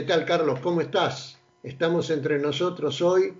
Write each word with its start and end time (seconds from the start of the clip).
¿Qué 0.00 0.06
tal, 0.06 0.24
Carlos? 0.24 0.60
¿Cómo 0.60 0.80
estás? 0.80 1.36
Estamos 1.62 2.08
entre 2.08 2.38
nosotros 2.38 3.02
hoy, 3.02 3.38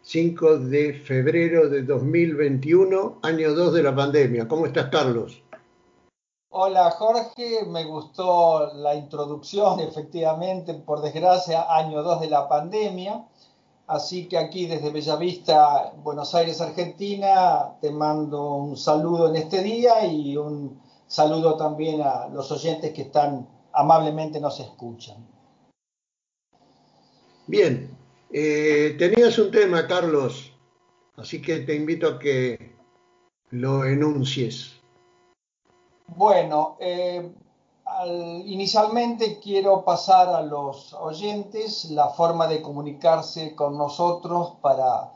5 0.00 0.56
de 0.56 0.94
febrero 0.94 1.68
de 1.68 1.82
2021, 1.82 3.18
año 3.22 3.54
2 3.54 3.74
de 3.74 3.82
la 3.82 3.94
pandemia. 3.94 4.48
¿Cómo 4.48 4.64
estás, 4.64 4.88
Carlos? 4.88 5.42
Hola, 6.48 6.92
Jorge. 6.92 7.66
Me 7.66 7.84
gustó 7.84 8.72
la 8.72 8.94
introducción, 8.94 9.80
efectivamente, 9.80 10.72
por 10.72 11.02
desgracia, 11.02 11.66
año 11.68 12.02
2 12.02 12.22
de 12.22 12.30
la 12.30 12.48
pandemia. 12.48 13.26
Así 13.86 14.28
que 14.28 14.38
aquí 14.38 14.64
desde 14.64 14.88
Bellavista, 14.88 15.92
Buenos 16.02 16.34
Aires, 16.34 16.62
Argentina, 16.62 17.76
te 17.82 17.90
mando 17.90 18.54
un 18.54 18.78
saludo 18.78 19.28
en 19.28 19.36
este 19.36 19.62
día 19.62 20.06
y 20.06 20.38
un 20.38 20.80
saludo 21.06 21.58
también 21.58 22.00
a 22.00 22.28
los 22.28 22.50
oyentes 22.50 22.94
que 22.94 23.02
están 23.02 23.46
amablemente 23.74 24.40
nos 24.40 24.58
escuchan. 24.58 25.32
Bien, 27.46 27.96
eh, 28.32 28.94
tenías 28.98 29.38
un 29.38 29.50
tema, 29.50 29.86
Carlos, 29.88 30.52
así 31.16 31.42
que 31.42 31.58
te 31.60 31.74
invito 31.74 32.06
a 32.06 32.18
que 32.18 32.76
lo 33.50 33.84
enuncies. 33.84 34.80
Bueno, 36.06 36.76
eh, 36.78 37.32
inicialmente 38.44 39.40
quiero 39.40 39.84
pasar 39.84 40.28
a 40.28 40.42
los 40.42 40.92
oyentes 40.94 41.90
la 41.90 42.10
forma 42.10 42.46
de 42.46 42.62
comunicarse 42.62 43.54
con 43.54 43.76
nosotros 43.76 44.54
para 44.60 45.12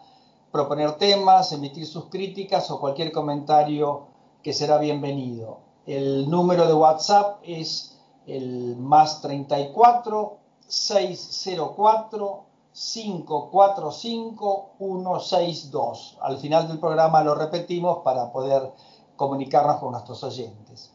proponer 0.51 0.93
temas, 0.93 1.53
emitir 1.53 1.87
sus 1.87 2.07
críticas 2.07 2.71
o 2.71 2.81
cualquier 2.81 3.13
comentario 3.13 4.09
que 4.43 4.53
será 4.53 4.79
bienvenido. 4.79 5.59
El 5.87 6.29
número 6.29 6.67
de 6.67 6.75
WhatsApp 6.75 7.39
es 7.45 7.99
el 8.27 8.77
más 8.77 9.23
34 9.23 10.46
604 10.67 12.45
545 12.73 14.71
162. 14.79 16.19
Al 16.21 16.39
final 16.39 16.69
del 16.69 16.79
programa 16.79 17.25
lo 17.25 17.35
repetimos 17.35 17.99
para 17.99 18.31
poder 18.31 18.73
comunicarnos 19.17 19.77
con 19.77 19.93
nuestros 19.93 20.23
oyentes. 20.23 20.93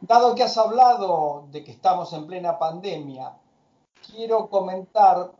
Dado 0.00 0.34
que 0.34 0.42
has 0.42 0.56
hablado 0.56 1.44
de 1.50 1.64
que 1.64 1.72
estamos 1.72 2.12
en 2.12 2.26
plena 2.26 2.58
pandemia, 2.58 3.36
quiero 4.06 4.48
comentar 4.48 5.32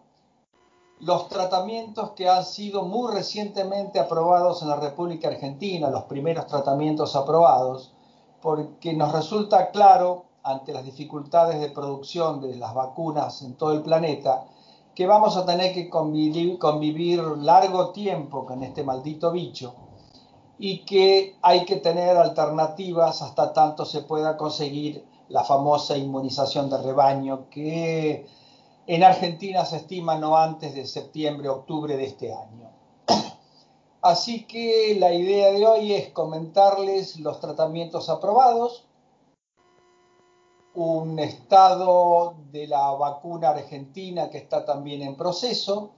los 1.00 1.28
tratamientos 1.28 2.10
que 2.12 2.28
han 2.28 2.44
sido 2.44 2.82
muy 2.82 3.12
recientemente 3.12 3.98
aprobados 3.98 4.62
en 4.62 4.68
la 4.68 4.76
República 4.76 5.28
Argentina, 5.28 5.90
los 5.90 6.04
primeros 6.04 6.46
tratamientos 6.46 7.16
aprobados, 7.16 7.92
porque 8.40 8.94
nos 8.94 9.12
resulta 9.12 9.70
claro, 9.70 10.26
ante 10.42 10.72
las 10.72 10.84
dificultades 10.84 11.60
de 11.60 11.70
producción 11.70 12.40
de 12.40 12.56
las 12.56 12.74
vacunas 12.74 13.42
en 13.42 13.54
todo 13.54 13.72
el 13.72 13.82
planeta, 13.82 14.44
que 14.94 15.06
vamos 15.06 15.36
a 15.36 15.46
tener 15.46 15.72
que 15.72 15.88
convivir, 15.88 17.22
largo 17.38 17.90
tiempo 17.90 18.44
con 18.44 18.62
este 18.62 18.84
maldito 18.84 19.32
bicho 19.32 19.74
y 20.58 20.84
que 20.84 21.36
hay 21.42 21.64
que 21.64 21.76
tener 21.76 22.16
alternativas 22.16 23.22
hasta 23.22 23.52
tanto 23.52 23.84
se 23.84 24.02
pueda 24.02 24.36
conseguir 24.36 25.04
la 25.28 25.44
famosa 25.44 25.96
inmunización 25.96 26.68
de 26.68 26.78
rebaño 26.78 27.48
que 27.48 28.26
en 28.86 29.04
Argentina 29.04 29.64
se 29.64 29.76
estima 29.76 30.18
no 30.18 30.36
antes 30.36 30.74
de 30.74 30.86
septiembre, 30.86 31.48
octubre 31.48 31.96
de 31.96 32.04
este 32.04 32.32
año. 32.32 32.70
Así 34.02 34.44
que 34.44 34.96
la 34.98 35.14
idea 35.14 35.52
de 35.52 35.64
hoy 35.64 35.92
es 35.92 36.10
comentarles 36.10 37.20
los 37.20 37.38
tratamientos 37.38 38.08
aprobados, 38.08 38.84
un 40.74 41.18
estado 41.18 42.34
de 42.50 42.66
la 42.66 42.92
vacuna 42.92 43.50
argentina 43.50 44.30
que 44.30 44.38
está 44.38 44.64
también 44.64 45.02
en 45.02 45.16
proceso. 45.16 45.90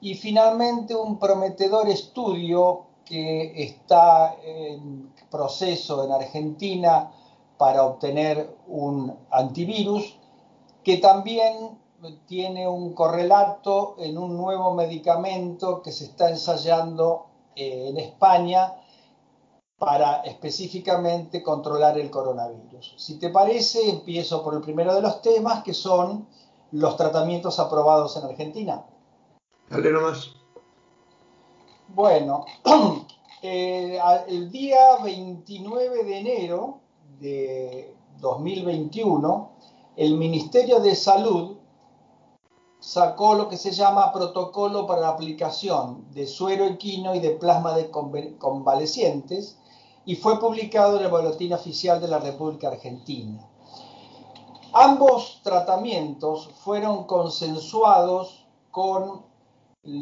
Y 0.00 0.14
finalmente 0.14 0.94
un 0.94 1.18
prometedor 1.18 1.88
estudio 1.88 2.86
que 3.04 3.62
está 3.62 4.36
en 4.42 5.12
proceso 5.30 6.04
en 6.04 6.12
Argentina 6.12 7.10
para 7.56 7.84
obtener 7.84 8.56
un 8.66 9.16
antivirus, 9.30 10.18
que 10.82 10.98
también 10.98 11.78
tiene 12.26 12.66
un 12.66 12.92
correlato 12.94 13.94
en 13.98 14.18
un 14.18 14.36
nuevo 14.36 14.74
medicamento 14.74 15.80
que 15.82 15.92
se 15.92 16.06
está 16.06 16.30
ensayando 16.30 17.26
eh, 17.54 17.88
en 17.90 17.98
España 17.98 18.74
para 19.84 20.20
específicamente 20.20 21.42
controlar 21.42 21.98
el 21.98 22.08
coronavirus. 22.08 22.94
Si 22.96 23.18
te 23.18 23.30
parece, 23.30 23.90
empiezo 23.90 24.40
por 24.40 24.54
el 24.54 24.60
primero 24.60 24.94
de 24.94 25.02
los 25.02 25.20
temas, 25.22 25.64
que 25.64 25.74
son 25.74 26.28
los 26.70 26.96
tratamientos 26.96 27.58
aprobados 27.58 28.16
en 28.16 28.26
Argentina. 28.26 28.84
Dale 29.68 29.90
nomás. 29.90 30.36
Bueno, 31.88 32.44
eh, 33.42 33.98
el 34.28 34.52
día 34.52 34.98
29 35.02 36.04
de 36.04 36.18
enero 36.18 36.78
de 37.18 37.96
2021, 38.20 39.50
el 39.96 40.16
Ministerio 40.16 40.78
de 40.78 40.94
Salud 40.94 41.56
sacó 42.78 43.34
lo 43.34 43.48
que 43.48 43.56
se 43.56 43.72
llama 43.72 44.12
protocolo 44.12 44.86
para 44.86 45.00
la 45.00 45.08
aplicación 45.08 46.04
de 46.12 46.28
suero 46.28 46.66
equino 46.66 47.16
y 47.16 47.18
de 47.18 47.30
plasma 47.30 47.74
de 47.74 47.90
convalecientes 47.90 49.58
y 50.04 50.16
fue 50.16 50.40
publicado 50.40 50.98
en 50.98 51.04
el 51.04 51.10
Boletín 51.10 51.52
Oficial 51.52 52.00
de 52.00 52.08
la 52.08 52.18
República 52.18 52.68
Argentina. 52.68 53.48
Ambos 54.72 55.40
tratamientos 55.42 56.48
fueron 56.64 57.04
consensuados 57.04 58.46
con 58.70 59.22
eh, 59.84 59.98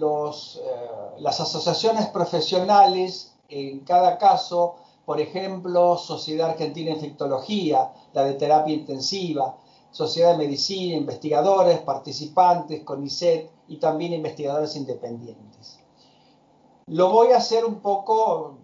las 1.18 1.40
asociaciones 1.40 2.06
profesionales, 2.08 3.34
en 3.48 3.80
cada 3.80 4.16
caso, 4.16 4.76
por 5.04 5.20
ejemplo, 5.20 5.96
Sociedad 5.96 6.50
Argentina 6.50 6.90
de 6.90 6.96
Infectología, 6.96 7.92
la 8.12 8.24
de 8.24 8.34
Terapia 8.34 8.74
Intensiva, 8.74 9.56
Sociedad 9.90 10.32
de 10.32 10.38
Medicina, 10.38 10.96
investigadores, 10.96 11.80
participantes, 11.80 12.84
CONICET 12.84 13.50
y 13.68 13.78
también 13.78 14.12
investigadores 14.12 14.76
independientes. 14.76 15.80
Lo 16.86 17.10
voy 17.10 17.32
a 17.32 17.38
hacer 17.38 17.64
un 17.64 17.80
poco 17.80 18.59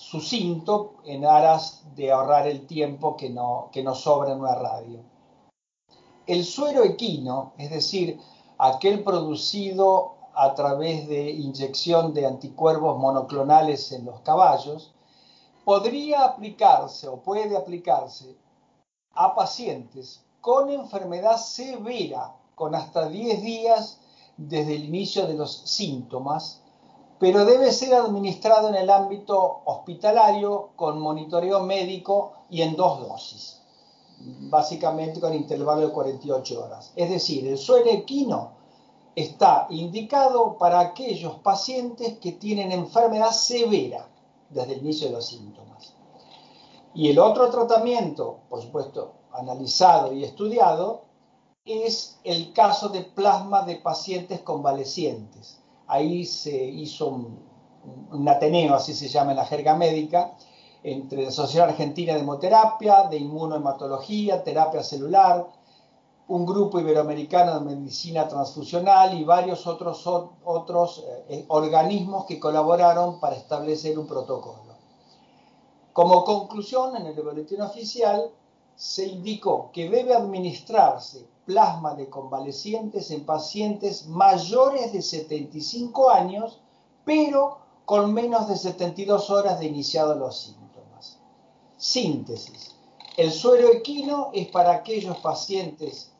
sucinto 0.00 0.94
en 1.04 1.26
aras 1.26 1.84
de 1.94 2.10
ahorrar 2.10 2.46
el 2.46 2.66
tiempo 2.66 3.18
que, 3.18 3.28
no, 3.28 3.68
que 3.70 3.82
nos 3.82 4.00
sobra 4.00 4.32
en 4.32 4.40
una 4.40 4.54
radio. 4.54 5.00
El 6.26 6.44
suero 6.44 6.82
equino, 6.84 7.52
es 7.58 7.70
decir, 7.70 8.18
aquel 8.56 9.04
producido 9.04 10.14
a 10.34 10.54
través 10.54 11.06
de 11.06 11.30
inyección 11.30 12.14
de 12.14 12.26
anticuerpos 12.26 12.98
monoclonales 12.98 13.92
en 13.92 14.06
los 14.06 14.20
caballos, 14.20 14.94
podría 15.64 16.24
aplicarse 16.24 17.06
o 17.06 17.20
puede 17.20 17.54
aplicarse 17.54 18.36
a 19.12 19.34
pacientes 19.34 20.24
con 20.40 20.70
enfermedad 20.70 21.36
severa, 21.36 22.34
con 22.54 22.74
hasta 22.74 23.06
10 23.06 23.42
días 23.42 24.00
desde 24.38 24.76
el 24.76 24.84
inicio 24.86 25.26
de 25.26 25.34
los 25.34 25.52
síntomas, 25.52 26.62
pero 27.20 27.44
debe 27.44 27.70
ser 27.70 27.94
administrado 27.94 28.70
en 28.70 28.74
el 28.74 28.90
ámbito 28.90 29.60
hospitalario 29.64 30.70
con 30.74 31.00
monitoreo 31.00 31.60
médico 31.60 32.32
y 32.50 32.62
en 32.62 32.74
dos 32.74 33.00
dosis 33.00 33.60
básicamente 34.20 35.20
con 35.20 35.34
intervalo 35.34 35.86
de 35.86 35.92
48 35.92 36.64
horas. 36.64 36.92
Es 36.96 37.10
decir, 37.10 37.46
el 37.46 37.58
suero 37.58 37.90
equino 37.90 38.52
está 39.14 39.66
indicado 39.70 40.56
para 40.58 40.80
aquellos 40.80 41.36
pacientes 41.36 42.18
que 42.18 42.32
tienen 42.32 42.72
enfermedad 42.72 43.32
severa 43.32 44.08
desde 44.48 44.74
el 44.74 44.80
inicio 44.80 45.08
de 45.08 45.14
los 45.14 45.26
síntomas. 45.26 45.94
Y 46.94 47.08
el 47.08 47.18
otro 47.18 47.50
tratamiento, 47.50 48.40
por 48.48 48.62
supuesto, 48.62 49.12
analizado 49.32 50.12
y 50.12 50.24
estudiado, 50.24 51.02
es 51.64 52.18
el 52.24 52.52
caso 52.52 52.88
de 52.88 53.02
plasma 53.02 53.62
de 53.62 53.76
pacientes 53.76 54.40
convalecientes. 54.40 55.59
Ahí 55.90 56.24
se 56.24 56.56
hizo 56.64 57.08
un, 58.10 58.28
ateneo, 58.28 58.74
así 58.74 58.94
se 58.94 59.08
llama 59.08 59.32
en 59.32 59.38
la 59.38 59.44
jerga 59.44 59.74
médica, 59.74 60.36
entre 60.82 61.24
la 61.24 61.30
Sociedad 61.30 61.68
Argentina 61.68 62.14
de 62.14 62.20
Hemoterapia, 62.20 63.04
de 63.04 63.18
Inmunohematología, 63.18 64.42
Terapia 64.42 64.82
Celular, 64.82 65.46
un 66.28 66.46
grupo 66.46 66.78
iberoamericano 66.78 67.58
de 67.58 67.74
medicina 67.74 68.28
transfusional 68.28 69.18
y 69.18 69.24
varios 69.24 69.66
otros, 69.66 70.06
otros 70.06 71.04
eh, 71.28 71.44
organismos 71.48 72.24
que 72.24 72.38
colaboraron 72.38 73.18
para 73.18 73.36
establecer 73.36 73.98
un 73.98 74.06
protocolo. 74.06 74.70
Como 75.92 76.24
conclusión, 76.24 76.96
en 76.96 77.06
el 77.06 77.20
boletín 77.20 77.60
oficial 77.62 78.30
se 78.80 79.04
indicó 79.04 79.70
que 79.74 79.90
debe 79.90 80.14
administrarse 80.14 81.26
plasma 81.44 81.94
de 81.94 82.08
convalecientes 82.08 83.10
en 83.10 83.26
pacientes 83.26 84.06
mayores 84.06 84.94
de 84.94 85.02
75 85.02 86.08
años, 86.08 86.62
pero 87.04 87.58
con 87.84 88.14
menos 88.14 88.48
de 88.48 88.56
72 88.56 89.28
horas 89.28 89.60
de 89.60 89.66
iniciado 89.66 90.14
los 90.14 90.40
síntomas. 90.40 91.18
Síntesis. 91.76 92.74
El 93.18 93.30
suero 93.32 93.70
equino 93.70 94.30
es 94.32 94.48
para 94.48 94.72
aquellos 94.72 95.18
pacientes 95.18 96.10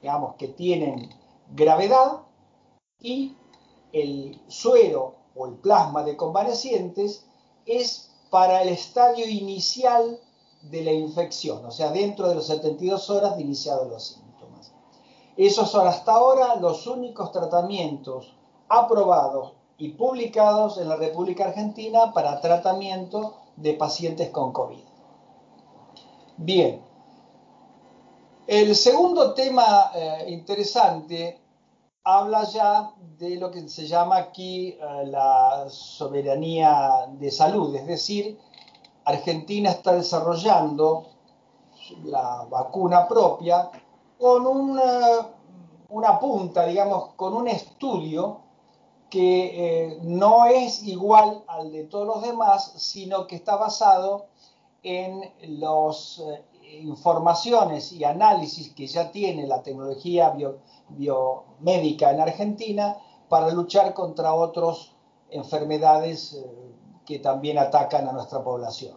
digamos, 0.00 0.36
que 0.36 0.46
tienen 0.46 1.10
gravedad 1.54 2.22
y 3.00 3.34
el 3.92 4.40
suero 4.46 5.16
o 5.34 5.46
el 5.46 5.54
plasma 5.54 6.04
de 6.04 6.16
convalecientes 6.16 7.26
es 7.66 8.12
para 8.30 8.62
el 8.62 8.68
estadio 8.68 9.26
inicial 9.26 10.20
de 10.62 10.82
la 10.82 10.92
infección, 10.92 11.64
o 11.64 11.70
sea, 11.70 11.90
dentro 11.90 12.28
de 12.28 12.34
las 12.36 12.46
72 12.46 13.10
horas 13.10 13.36
de 13.36 13.42
iniciados 13.42 13.88
los 13.88 14.04
síntomas. 14.04 14.72
Esos 15.36 15.70
son 15.70 15.86
hasta 15.86 16.12
ahora 16.12 16.56
los 16.56 16.86
únicos 16.86 17.32
tratamientos 17.32 18.34
aprobados 18.68 19.52
y 19.78 19.90
publicados 19.90 20.78
en 20.78 20.88
la 20.88 20.96
República 20.96 21.46
Argentina 21.46 22.12
para 22.12 22.40
tratamiento 22.40 23.36
de 23.56 23.74
pacientes 23.74 24.30
con 24.30 24.52
COVID. 24.52 24.82
Bien, 26.36 26.82
el 28.46 28.74
segundo 28.74 29.34
tema 29.34 29.90
eh, 29.94 30.24
interesante 30.28 31.40
habla 32.02 32.44
ya 32.44 32.92
de 33.18 33.36
lo 33.36 33.50
que 33.50 33.68
se 33.68 33.86
llama 33.86 34.16
aquí 34.16 34.68
eh, 34.68 35.06
la 35.06 35.66
soberanía 35.68 37.06
de 37.12 37.30
salud, 37.30 37.74
es 37.74 37.86
decir, 37.86 38.38
Argentina 39.08 39.70
está 39.70 39.94
desarrollando 39.94 41.06
la 42.04 42.46
vacuna 42.50 43.08
propia 43.08 43.70
con 44.18 44.46
una, 44.46 46.20
punta, 46.20 46.66
digamos, 46.66 47.14
con 47.16 47.32
un 47.32 47.48
estudio 47.48 48.40
que 49.08 49.86
eh, 49.86 49.98
no 50.02 50.44
es 50.44 50.82
igual 50.82 51.42
al 51.46 51.72
de 51.72 51.84
todos 51.84 52.06
los 52.06 52.22
demás, 52.22 52.74
sino 52.76 53.26
que 53.26 53.36
está 53.36 53.56
basado 53.56 54.26
en 54.82 55.22
las 55.58 56.18
eh, 56.18 56.44
informaciones 56.82 57.90
y 57.92 58.04
análisis 58.04 58.74
que 58.74 58.86
ya 58.86 59.10
tiene 59.10 59.46
la 59.46 59.62
tecnología 59.62 60.36
biomédica 60.90 62.10
en 62.10 62.20
Argentina 62.20 62.98
para 63.30 63.50
luchar 63.52 63.94
contra 63.94 64.34
otras 64.34 64.90
enfermedades 65.30 66.34
eh, 66.34 66.68
que 67.08 67.18
también 67.20 67.56
atacan 67.56 68.06
a 68.06 68.12
nuestra 68.12 68.44
población. 68.44 68.94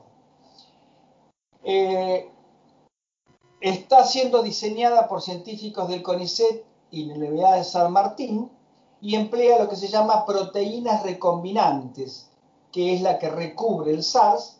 está 3.61 4.03
siendo 4.03 4.43
diseñada 4.43 5.07
por 5.07 5.21
científicos 5.21 5.87
del 5.87 6.03
CONICET 6.03 6.65
y 6.89 7.05
la 7.05 7.15
Universidad 7.15 7.55
de 7.55 7.63
San 7.63 7.93
Martín 7.93 8.51
y 8.99 9.15
emplea 9.15 9.63
lo 9.63 9.69
que 9.69 9.77
se 9.77 9.87
llama 9.87 10.25
proteínas 10.25 11.03
recombinantes, 11.03 12.29
que 12.73 12.95
es 12.95 13.01
la 13.01 13.17
que 13.17 13.29
recubre 13.29 13.91
el 13.91 14.03
SARS 14.03 14.59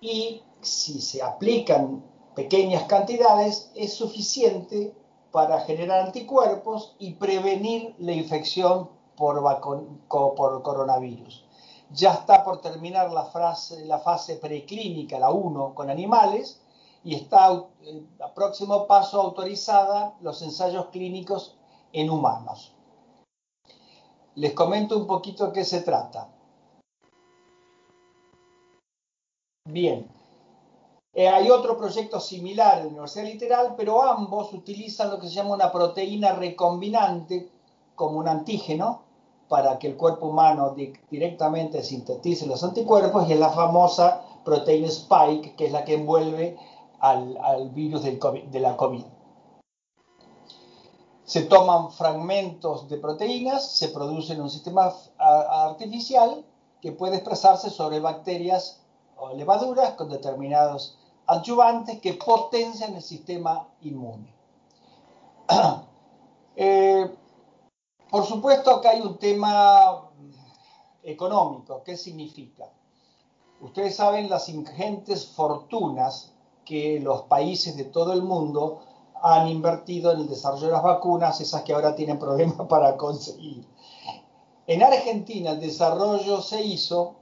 y 0.00 0.42
si 0.60 1.00
se 1.00 1.20
aplican 1.20 2.04
pequeñas 2.36 2.84
cantidades 2.84 3.72
es 3.74 3.92
suficiente 3.92 4.94
para 5.32 5.62
generar 5.62 6.06
anticuerpos 6.06 6.94
y 7.00 7.14
prevenir 7.14 7.96
la 7.98 8.12
infección 8.12 8.88
por 9.16 9.42
coronavirus. 10.62 11.44
Ya 11.94 12.14
está 12.14 12.42
por 12.42 12.60
terminar 12.60 13.12
la, 13.12 13.24
fase 13.24 14.36
preclínica, 14.36 15.18
la 15.18 15.30
1, 15.30 15.74
con 15.74 15.90
animales, 15.90 16.60
y 17.04 17.14
está 17.14 17.64
eh, 17.82 18.02
a 18.20 18.32
próximo 18.32 18.86
paso 18.86 19.20
autorizada 19.20 20.14
los 20.20 20.40
ensayos 20.40 20.86
clínicos 20.86 21.56
en 21.92 22.08
humanos. 22.08 22.74
Les 24.36 24.54
comento 24.54 24.96
un 24.96 25.06
poquito 25.06 25.52
qué 25.52 25.64
se 25.64 25.82
trata. 25.82 26.28
Bien, 29.68 30.10
eh, 31.14 31.28
hay 31.28 31.50
otro 31.50 31.76
proyecto 31.76 32.20
similar 32.20 32.78
en 32.78 32.84
la 32.84 32.88
Universidad 32.88 33.26
Literal, 33.26 33.74
pero 33.76 34.02
ambos 34.02 34.52
utilizan 34.54 35.10
lo 35.10 35.20
que 35.20 35.28
se 35.28 35.34
llama 35.34 35.54
una 35.54 35.70
proteína 35.70 36.32
recombinante 36.32 37.50
como 37.94 38.18
un 38.18 38.28
antígeno 38.28 39.11
para 39.52 39.78
que 39.78 39.86
el 39.86 39.98
cuerpo 39.98 40.28
humano 40.28 40.74
directamente 41.10 41.82
sintetice 41.82 42.46
los 42.46 42.64
anticuerpos 42.64 43.28
y 43.28 43.34
es 43.34 43.38
la 43.38 43.50
famosa 43.50 44.22
proteína 44.46 44.88
Spike, 44.88 45.56
que 45.56 45.66
es 45.66 45.72
la 45.72 45.84
que 45.84 45.92
envuelve 45.92 46.56
al, 47.00 47.68
virus 47.74 48.02
de 48.02 48.60
la 48.60 48.78
COVID. 48.78 49.04
Se 51.24 51.42
toman 51.42 51.92
fragmentos 51.92 52.88
de 52.88 52.96
proteínas, 52.96 53.76
se 53.76 53.88
producen 53.88 54.38
en 54.38 54.44
un 54.44 54.48
sistema 54.48 54.90
artificial 55.18 56.46
que 56.80 56.92
puede 56.92 57.16
expresarse 57.16 57.68
sobre 57.68 58.00
bacterias 58.00 58.80
o 59.18 59.34
levaduras 59.34 59.90
con 59.96 60.08
determinados 60.08 60.96
adyuvantes 61.26 62.00
que 62.00 62.14
potencian 62.14 62.94
el 62.94 63.02
sistema 63.02 63.68
inmune. 63.82 64.34
Eh, 66.54 67.10
por 68.12 68.26
supuesto, 68.26 68.70
acá 68.70 68.90
hay 68.90 69.00
un 69.00 69.16
tema 69.16 70.10
económico. 71.02 71.82
¿Qué 71.82 71.96
significa? 71.96 72.70
Ustedes 73.62 73.96
saben 73.96 74.28
las 74.28 74.50
ingentes 74.50 75.28
fortunas 75.28 76.34
que 76.66 77.00
los 77.00 77.22
países 77.22 77.74
de 77.74 77.84
todo 77.84 78.12
el 78.12 78.22
mundo 78.22 78.82
han 79.22 79.48
invertido 79.48 80.12
en 80.12 80.20
el 80.20 80.28
desarrollo 80.28 80.66
de 80.66 80.72
las 80.72 80.82
vacunas, 80.82 81.40
esas 81.40 81.62
que 81.62 81.72
ahora 81.72 81.94
tienen 81.94 82.18
problemas 82.18 82.66
para 82.68 82.98
conseguir. 82.98 83.66
En 84.66 84.82
Argentina 84.82 85.52
el 85.52 85.60
desarrollo 85.60 86.42
se 86.42 86.62
hizo 86.62 87.14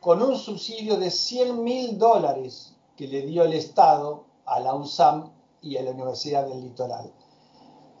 con 0.00 0.22
un 0.22 0.38
subsidio 0.38 0.96
de 0.96 1.10
100 1.10 1.62
mil 1.62 1.98
dólares 1.98 2.74
que 2.96 3.06
le 3.06 3.20
dio 3.26 3.42
el 3.42 3.52
Estado 3.52 4.24
a 4.46 4.60
la 4.60 4.72
UNSAM 4.72 5.30
y 5.60 5.76
a 5.76 5.82
la 5.82 5.90
Universidad 5.90 6.46
del 6.46 6.62
Litoral. 6.62 7.12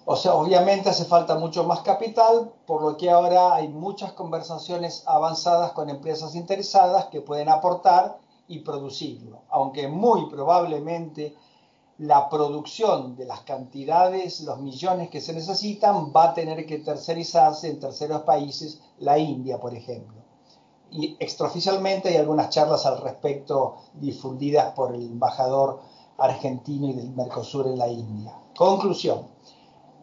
O 0.06 0.16
sea, 0.16 0.34
obviamente 0.34 0.90
hace 0.90 1.06
falta 1.06 1.38
mucho 1.38 1.64
más 1.64 1.80
capital, 1.80 2.52
por 2.66 2.82
lo 2.82 2.96
que 2.96 3.10
ahora 3.10 3.54
hay 3.54 3.68
muchas 3.68 4.12
conversaciones 4.12 5.02
avanzadas 5.06 5.72
con 5.72 5.88
empresas 5.88 6.34
interesadas 6.34 7.06
que 7.06 7.22
pueden 7.22 7.48
aportar 7.48 8.18
y 8.46 8.58
producirlo, 8.58 9.42
aunque 9.48 9.88
muy 9.88 10.28
probablemente 10.28 11.34
la 11.96 12.28
producción 12.28 13.16
de 13.16 13.24
las 13.24 13.40
cantidades, 13.40 14.40
los 14.42 14.60
millones 14.60 15.08
que 15.08 15.22
se 15.22 15.32
necesitan, 15.32 16.12
va 16.14 16.24
a 16.24 16.34
tener 16.34 16.66
que 16.66 16.80
tercerizarse 16.80 17.70
en 17.70 17.80
terceros 17.80 18.22
países, 18.22 18.82
la 18.98 19.16
India, 19.18 19.58
por 19.58 19.74
ejemplo. 19.74 20.22
Y 20.90 21.16
extraoficialmente 21.18 22.10
hay 22.10 22.16
algunas 22.16 22.50
charlas 22.50 22.84
al 22.84 23.00
respecto 23.00 23.76
difundidas 23.94 24.74
por 24.74 24.94
el 24.94 25.02
embajador 25.02 25.80
argentino 26.18 26.88
y 26.88 26.92
del 26.92 27.10
Mercosur 27.10 27.68
en 27.68 27.78
la 27.78 27.88
India. 27.88 28.34
Conclusión. 28.54 29.33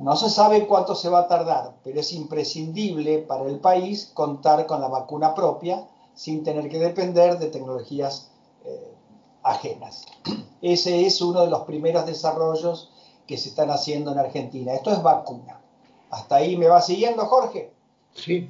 No 0.02 0.16
se 0.16 0.32
sabe 0.32 0.66
cuánto 0.66 0.96
se 0.96 1.10
va 1.10 1.20
a 1.20 1.28
tardar, 1.28 1.76
pero 1.84 2.00
es 2.00 2.12
imprescindible 2.12 3.20
para 3.20 3.46
el 3.46 3.60
país 3.60 4.10
contar 4.16 4.66
con 4.66 4.82
la 4.82 4.88
vacuna 4.88 5.36
propia 5.36 5.88
sin 6.16 6.44
tener 6.44 6.70
que 6.70 6.80
depender 6.80 7.38
de 7.38 7.48
tecnologías 7.48 8.32
eh, 8.66 8.96
ajenas. 9.44 10.08
Ese 10.64 11.06
es 11.06 11.22
uno 11.22 11.42
de 11.42 11.52
los 11.52 11.62
primeros 11.66 12.08
desarrollos 12.08 12.92
que 13.28 13.38
se 13.38 13.50
están 13.50 13.70
haciendo 13.70 14.12
en 14.12 14.18
Argentina. 14.18 14.74
Esto 14.74 14.90
es 14.90 15.04
vacuna. 15.04 15.62
¿Hasta 16.10 16.38
ahí 16.38 16.58
me 16.58 16.68
va 16.68 16.82
siguiendo, 16.82 17.28
Jorge? 17.28 17.72
Sí. 18.16 18.50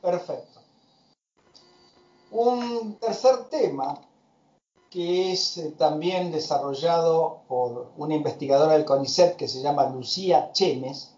Perfecto. 0.00 0.60
Un 2.30 2.96
tercer 2.96 3.50
tema 3.50 4.00
que 4.94 5.32
es 5.32 5.58
eh, 5.58 5.72
también 5.76 6.30
desarrollado 6.30 7.40
por 7.48 7.90
una 7.96 8.14
investigadora 8.14 8.74
del 8.74 8.84
CONICET 8.84 9.34
que 9.34 9.48
se 9.48 9.60
llama 9.60 9.90
Lucía 9.90 10.52
Chemes, 10.52 11.16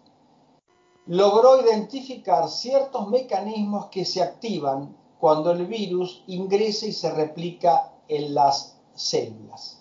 logró 1.05 1.61
identificar 1.61 2.49
ciertos 2.49 3.07
mecanismos 3.07 3.85
que 3.91 4.03
se 4.03 4.23
activan 4.23 4.97
cuando 5.19 5.51
el 5.51 5.67
virus 5.67 6.23
ingresa 6.25 6.87
y 6.87 6.91
se 6.91 7.11
replica 7.11 7.93
en 8.07 8.33
las 8.33 8.79
células. 8.95 9.79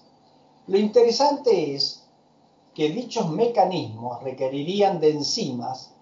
Lo 0.67 0.77
interesante 0.77 1.75
es 1.75 2.05
que 2.75 2.91
dichos 2.91 3.31
mecanismos 3.31 4.23
requerirían 4.23 5.01
de 5.01 5.13
enzimas 5.13 5.95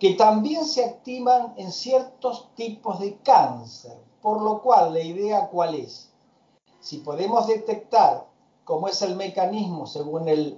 que 0.00 0.14
también 0.14 0.64
se 0.64 0.84
activan 0.84 1.54
en 1.58 1.70
ciertos 1.70 2.48
tipos 2.56 2.98
de 2.98 3.18
cáncer, 3.18 3.96
por 4.20 4.42
lo 4.42 4.60
cual 4.62 4.94
la 4.94 5.00
idea 5.00 5.46
cuál 5.46 5.76
es? 5.76 6.10
Si 6.86 6.98
podemos 6.98 7.48
detectar 7.48 8.28
cómo 8.62 8.86
es 8.86 9.02
el 9.02 9.16
mecanismo 9.16 9.88
según 9.88 10.28
el, 10.28 10.56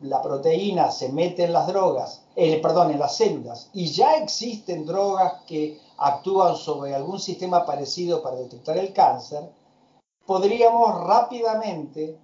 la 0.00 0.20
proteína 0.20 0.90
se 0.90 1.10
mete 1.10 1.44
en 1.44 1.52
las 1.52 1.68
drogas, 1.68 2.24
eh, 2.34 2.60
perdón, 2.60 2.90
en 2.90 2.98
las 2.98 3.16
células, 3.16 3.70
y 3.72 3.86
ya 3.92 4.16
existen 4.16 4.84
drogas 4.84 5.44
que 5.46 5.80
actúan 5.98 6.56
sobre 6.56 6.96
algún 6.96 7.20
sistema 7.20 7.64
parecido 7.64 8.24
para 8.24 8.38
detectar 8.38 8.76
el 8.76 8.92
cáncer, 8.92 9.48
podríamos 10.26 11.00
rápidamente 11.04 12.18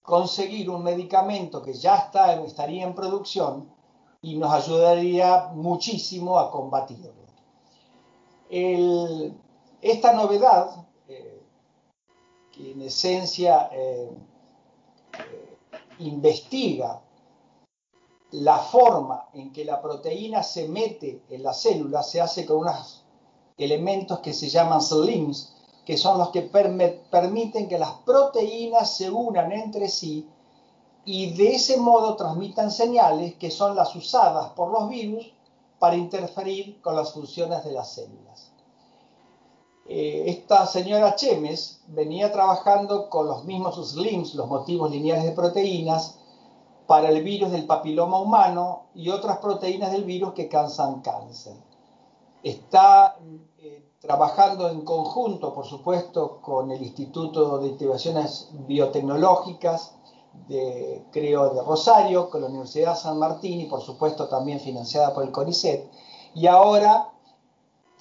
conseguir 0.00 0.70
un 0.70 0.84
medicamento 0.84 1.60
que 1.60 1.74
ya 1.74 1.96
está, 1.96 2.32
estaría 2.44 2.84
en 2.84 2.94
producción 2.94 3.68
y 4.22 4.36
nos 4.36 4.50
ayudaría 4.50 5.50
muchísimo 5.52 6.38
a 6.38 6.50
combatirlo. 6.50 7.12
esta 9.82 10.14
novedad, 10.14 10.86
que 12.54 12.72
en 12.72 12.82
esencia 12.82 13.68
eh, 13.72 14.10
eh, 15.18 15.56
investiga 15.98 17.00
la 18.32 18.58
forma 18.58 19.28
en 19.32 19.52
que 19.52 19.64
la 19.64 19.80
proteína 19.80 20.42
se 20.42 20.68
mete 20.68 21.22
en 21.30 21.42
la 21.42 21.52
célula 21.52 22.02
se 22.02 22.20
hace 22.20 22.44
con 22.44 22.58
unos 22.58 23.04
elementos 23.56 24.18
que 24.20 24.32
se 24.32 24.48
llaman 24.48 24.82
slims, 24.82 25.54
que 25.84 25.96
son 25.96 26.18
los 26.18 26.30
que 26.30 26.42
permiten 26.42 27.68
que 27.68 27.78
las 27.78 27.92
proteínas 28.04 28.96
se 28.96 29.10
unan 29.10 29.52
entre 29.52 29.88
sí 29.88 30.28
y 31.04 31.34
de 31.34 31.54
ese 31.54 31.76
modo 31.76 32.16
transmitan 32.16 32.70
señales 32.70 33.34
que 33.34 33.50
son 33.50 33.76
las 33.76 33.94
usadas 33.94 34.50
por 34.52 34.70
los 34.70 34.88
virus 34.88 35.32
para 35.78 35.96
interferir 35.96 36.80
con 36.80 36.96
las 36.96 37.12
funciones 37.12 37.62
de 37.64 37.72
las 37.72 37.92
células. 37.92 38.53
Eh, 39.86 40.24
esta 40.28 40.66
señora 40.66 41.14
Chemes 41.14 41.82
venía 41.88 42.32
trabajando 42.32 43.10
con 43.10 43.26
los 43.26 43.44
mismos 43.44 43.76
SLIMS, 43.90 44.34
los 44.34 44.48
motivos 44.48 44.90
lineales 44.90 45.24
de 45.24 45.32
proteínas, 45.32 46.18
para 46.86 47.08
el 47.08 47.22
virus 47.22 47.50
del 47.50 47.66
papiloma 47.66 48.20
humano 48.20 48.84
y 48.94 49.08
otras 49.10 49.38
proteínas 49.38 49.92
del 49.92 50.04
virus 50.04 50.32
que 50.32 50.48
causan 50.48 51.00
cáncer. 51.00 51.54
Está 52.42 53.16
eh, 53.58 53.84
trabajando 54.00 54.68
en 54.68 54.82
conjunto, 54.82 55.54
por 55.54 55.66
supuesto, 55.66 56.40
con 56.42 56.70
el 56.70 56.82
Instituto 56.82 57.58
de 57.58 57.68
Investigaciones 57.68 58.50
Biotecnológicas, 58.52 59.94
de, 60.48 61.06
creo, 61.10 61.54
de 61.54 61.62
Rosario, 61.62 62.28
con 62.28 62.42
la 62.42 62.48
Universidad 62.48 62.94
de 62.94 63.00
San 63.00 63.18
Martín 63.18 63.60
y, 63.60 63.66
por 63.66 63.80
supuesto, 63.80 64.28
también 64.28 64.60
financiada 64.60 65.14
por 65.14 65.24
el 65.24 65.30
CONICET. 65.30 65.90
Y 66.34 66.48
ahora 66.48 67.13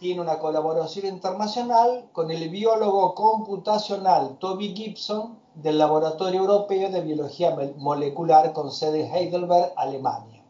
tiene 0.03 0.19
una 0.19 0.37
colaboración 0.37 1.05
internacional 1.05 2.09
con 2.11 2.29
el 2.29 2.49
biólogo 2.49 3.15
computacional 3.15 4.37
Toby 4.37 4.75
Gibson 4.75 5.39
del 5.55 5.77
Laboratorio 5.77 6.41
Europeo 6.41 6.89
de 6.89 6.99
Biología 6.99 7.55
Molecular 7.77 8.51
con 8.51 8.69
sede 8.69 9.05
en 9.05 9.15
Heidelberg, 9.15 9.71
Alemania. 9.77 10.43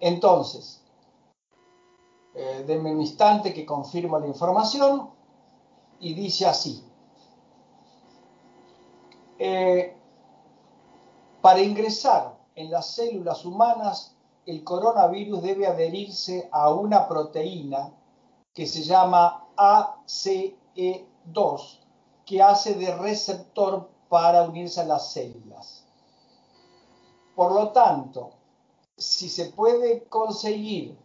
Entonces, 0.00 0.82
eh, 2.34 2.64
denme 2.66 2.90
un 2.90 3.00
instante 3.00 3.54
que 3.54 3.64
confirmo 3.64 4.18
la 4.18 4.26
información 4.26 5.10
y 6.00 6.14
dice 6.14 6.46
así. 6.46 6.82
Eh, 9.38 9.96
para 11.40 11.60
ingresar 11.60 12.36
en 12.56 12.72
las 12.72 12.90
células 12.90 13.44
humanas, 13.44 14.13
el 14.46 14.62
coronavirus 14.64 15.42
debe 15.42 15.66
adherirse 15.66 16.48
a 16.52 16.70
una 16.70 17.08
proteína 17.08 17.92
que 18.52 18.66
se 18.66 18.82
llama 18.82 19.46
ACE2, 19.56 20.98
que 22.24 22.42
hace 22.42 22.74
de 22.74 22.94
receptor 22.96 23.88
para 24.08 24.42
unirse 24.42 24.80
a 24.80 24.84
las 24.84 25.12
células. 25.12 25.84
Por 27.34 27.52
lo 27.52 27.70
tanto, 27.70 28.30
si 28.96 29.28
se 29.28 29.46
puede 29.46 30.04
conseguir 30.04 30.96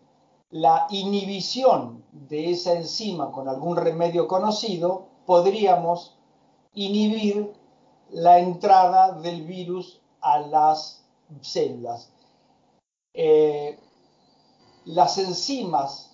la 0.52 0.88
inhibición 0.90 2.04
de 2.12 2.52
esa 2.52 2.74
enzima 2.74 3.32
con 3.32 3.48
algún 3.48 3.78
remedio 3.78 4.28
conocido, 4.28 5.08
podríamos 5.26 6.18
inhibir 6.74 7.54
la 8.12 8.40
entrada 8.40 9.14
del 9.14 9.44
virus 9.44 10.02
a 10.22 10.40
las 10.40 11.04
células. 11.42 12.12
Eh, 13.22 13.78
las 14.86 15.18
enzimas 15.18 16.10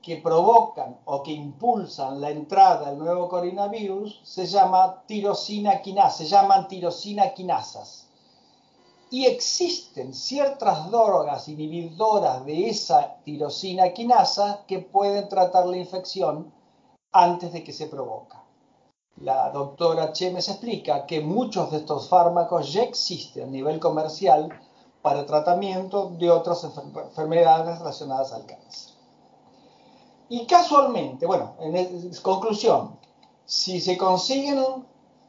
que 0.00 0.18
provocan 0.18 1.00
o 1.04 1.20
que 1.24 1.32
impulsan 1.32 2.20
la 2.20 2.30
entrada 2.30 2.90
del 2.90 3.00
nuevo 3.00 3.28
coronavirus 3.28 4.20
se 4.22 4.46
llama 4.46 5.02
tirosina 5.08 5.82
quinasa, 5.82 6.18
se 6.18 6.26
llaman 6.26 6.68
tirosina 6.68 7.34
quinasas 7.34 8.06
y 9.10 9.26
existen 9.26 10.14
ciertas 10.14 10.88
drogas 10.88 11.48
inhibidoras 11.48 12.46
de 12.46 12.68
esa 12.68 13.16
tirosina 13.24 13.92
quinasa 13.92 14.62
que 14.68 14.78
pueden 14.78 15.28
tratar 15.28 15.66
la 15.66 15.78
infección 15.78 16.52
antes 17.10 17.52
de 17.52 17.64
que 17.64 17.72
se 17.72 17.88
provoca. 17.88 18.40
La 19.16 19.50
doctora 19.50 20.12
Chemes 20.12 20.48
explica 20.48 21.06
que 21.06 21.20
muchos 21.20 21.72
de 21.72 21.78
estos 21.78 22.08
fármacos 22.08 22.72
ya 22.72 22.84
existen 22.84 23.48
a 23.48 23.50
nivel 23.50 23.80
comercial 23.80 24.48
para 25.06 25.24
tratamiento 25.24 26.10
de 26.18 26.28
otras 26.28 26.64
enfermedades 26.64 27.78
relacionadas 27.78 28.32
al 28.32 28.44
cáncer. 28.44 28.92
Y 30.28 30.46
casualmente, 30.46 31.26
bueno, 31.26 31.54
en 31.60 32.12
conclusión, 32.22 32.98
si 33.44 33.80
se 33.80 33.96
consiguen 33.96 34.58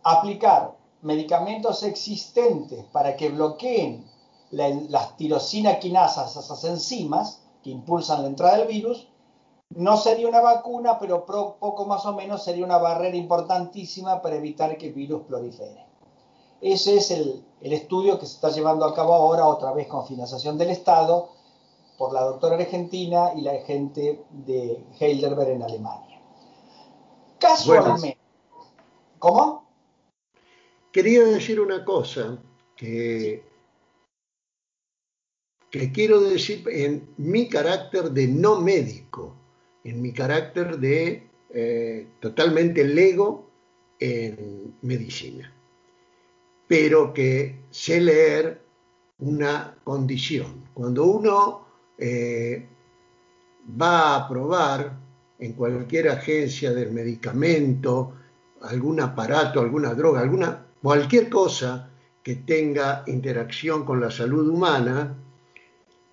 aplicar 0.01 0.75
medicamentos 1.03 1.83
existentes 1.83 2.85
para 2.85 3.15
que 3.15 3.29
bloqueen 3.29 4.09
las 4.49 5.15
tirosina 5.15 5.77
quinasas, 5.77 6.35
esas 6.35 6.63
enzimas 6.63 7.43
que 7.61 7.69
impulsan 7.69 8.23
la 8.23 8.29
entrada 8.29 8.57
del 8.57 8.67
virus, 8.67 9.07
no 9.69 9.95
sería 9.97 10.27
una 10.27 10.41
vacuna, 10.41 10.97
pero 10.97 11.23
poco 11.23 11.85
más 11.85 12.03
o 12.07 12.15
menos 12.15 12.43
sería 12.43 12.65
una 12.65 12.79
barrera 12.79 13.15
importantísima 13.15 14.23
para 14.23 14.37
evitar 14.37 14.75
que 14.79 14.87
el 14.87 14.93
virus 14.93 15.21
prolifere. 15.27 15.86
Ese 16.61 16.97
es 16.97 17.11
el, 17.11 17.43
el 17.61 17.73
estudio 17.73 18.19
que 18.19 18.25
se 18.25 18.35
está 18.35 18.49
llevando 18.49 18.85
a 18.85 18.95
cabo 18.95 19.13
ahora, 19.13 19.47
otra 19.47 19.73
vez 19.73 19.87
con 19.87 20.07
financiación 20.07 20.57
del 20.57 20.71
Estado, 20.71 21.29
por 21.97 22.13
la 22.13 22.23
doctora 22.23 22.55
argentina 22.55 23.31
y 23.35 23.41
la 23.41 23.59
gente 23.61 24.23
de 24.29 24.83
Heidelberg 24.99 25.49
en 25.49 25.63
Alemania. 25.63 26.21
Casualmente. 27.39 28.17
¿Cómo? 29.19 29.67
Quería 30.91 31.23
decir 31.25 31.59
una 31.59 31.83
cosa 31.83 32.39
que, 32.75 33.43
que 35.71 35.91
quiero 35.91 36.21
decir 36.21 36.63
en 36.69 37.13
mi 37.17 37.49
carácter 37.49 38.11
de 38.11 38.27
no 38.27 38.61
médico, 38.61 39.35
en 39.83 40.01
mi 40.01 40.13
carácter 40.13 40.77
de 40.79 41.29
eh, 41.49 42.07
totalmente 42.19 42.83
lego 42.83 43.49
en 43.99 44.77
medicina, 44.81 45.51
pero 46.67 47.13
que 47.13 47.63
sé 47.69 48.01
leer 48.01 48.61
una 49.19 49.75
condición. 49.83 50.65
Cuando 50.73 51.05
uno 51.05 51.67
eh, 51.97 52.67
va 53.81 54.15
a 54.15 54.27
probar 54.27 54.97
en 55.39 55.53
cualquier 55.53 56.09
agencia 56.09 56.73
del 56.73 56.91
medicamento, 56.91 58.13
algún 58.61 58.99
aparato, 58.99 59.59
alguna 59.59 59.93
droga, 59.93 60.21
alguna 60.21 60.65
cualquier 60.81 61.29
cosa 61.29 61.89
que 62.23 62.35
tenga 62.37 63.03
interacción 63.07 63.85
con 63.85 63.99
la 63.99 64.11
salud 64.11 64.47
humana, 64.47 65.15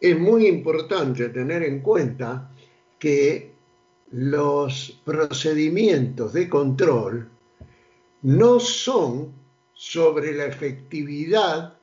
es 0.00 0.18
muy 0.18 0.46
importante 0.46 1.28
tener 1.30 1.62
en 1.62 1.80
cuenta 1.80 2.50
que 2.98 3.52
los 4.10 5.00
procedimientos 5.04 6.32
de 6.32 6.48
control 6.48 7.28
no 8.22 8.60
son 8.60 9.43
sobre 9.74 10.32
la 10.32 10.46
efectividad 10.46 11.78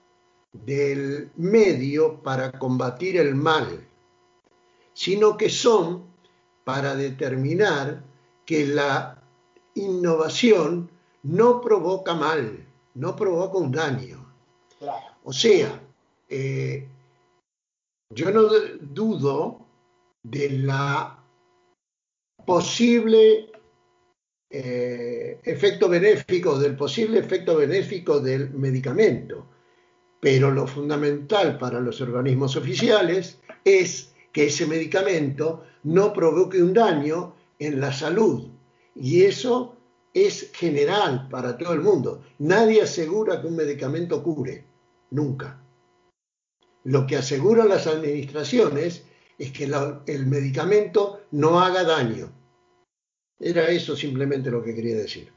del 0.52 1.32
medio 1.36 2.22
para 2.22 2.52
combatir 2.52 3.18
el 3.18 3.36
mal, 3.36 3.88
sino 4.94 5.38
que 5.38 5.50
son 5.50 6.06
para 6.64 6.96
determinar 6.96 8.04
que 8.46 8.66
la 8.66 9.22
innovación 9.76 10.90
no 11.24 11.62
provoca 11.62 12.14
mal, 12.14 12.66
no 12.96 13.16
provoca 13.16 13.58
un 13.58 13.72
daño. 13.72 14.34
O 15.24 15.32
sea, 15.32 15.80
eh, 16.28 16.88
yo 18.10 18.32
no 18.32 18.44
dudo 18.82 19.66
de 20.24 20.50
la 20.50 21.24
posible 22.46 23.51
eh, 24.54 25.40
efecto 25.44 25.88
benéfico, 25.88 26.60
del 26.60 26.76
posible 26.76 27.20
efecto 27.20 27.56
benéfico 27.56 28.20
del 28.20 28.50
medicamento, 28.52 29.48
pero 30.20 30.52
lo 30.52 30.68
fundamental 30.68 31.58
para 31.58 31.80
los 31.80 32.02
organismos 32.02 32.58
oficiales 32.58 33.40
es 33.64 34.12
que 34.34 34.48
ese 34.48 34.68
medicamento 34.68 35.64
no 35.84 36.12
provoque 36.12 36.62
un 36.62 36.74
daño 36.74 37.34
en 37.60 37.80
la 37.80 37.94
salud. 37.94 38.50
Y 38.96 39.24
eso 39.24 39.78
es 40.14 40.52
general 40.54 41.28
para 41.30 41.58
todo 41.58 41.74
el 41.74 41.82
mundo. 41.82 42.22
Nadie 42.40 42.82
asegura 42.82 43.42
que 43.42 43.48
un 43.48 43.56
medicamento 43.56 44.22
cure, 44.22 44.66
nunca. 45.12 45.62
Lo 46.84 47.08
que 47.08 47.16
aseguran 47.16 47.70
las 47.70 47.88
administraciones 47.88 49.06
es 49.38 49.52
que 49.52 49.64
el 49.64 50.26
medicamento 50.28 51.22
no 51.32 51.62
haga 51.62 51.84
daño. 51.84 52.41
Era 53.44 53.68
eso 53.70 53.96
simplemente 53.96 54.52
lo 54.52 54.64
que 54.64 54.76
quería 54.76 54.96
decir. 54.96 55.34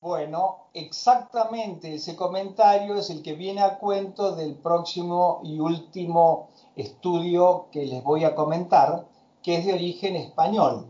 Bueno, 0.00 0.68
exactamente 0.72 1.92
ese 1.92 2.14
comentario 2.14 2.94
es 2.94 3.10
el 3.10 3.20
que 3.20 3.34
viene 3.34 3.62
a 3.62 3.78
cuento 3.78 4.36
del 4.36 4.54
próximo 4.54 5.40
y 5.42 5.58
último 5.58 6.50
estudio 6.76 7.66
que 7.72 7.84
les 7.84 8.02
voy 8.04 8.22
a 8.22 8.36
comentar, 8.36 9.08
que 9.42 9.56
es 9.56 9.66
de 9.66 9.74
origen 9.74 10.14
español. 10.14 10.86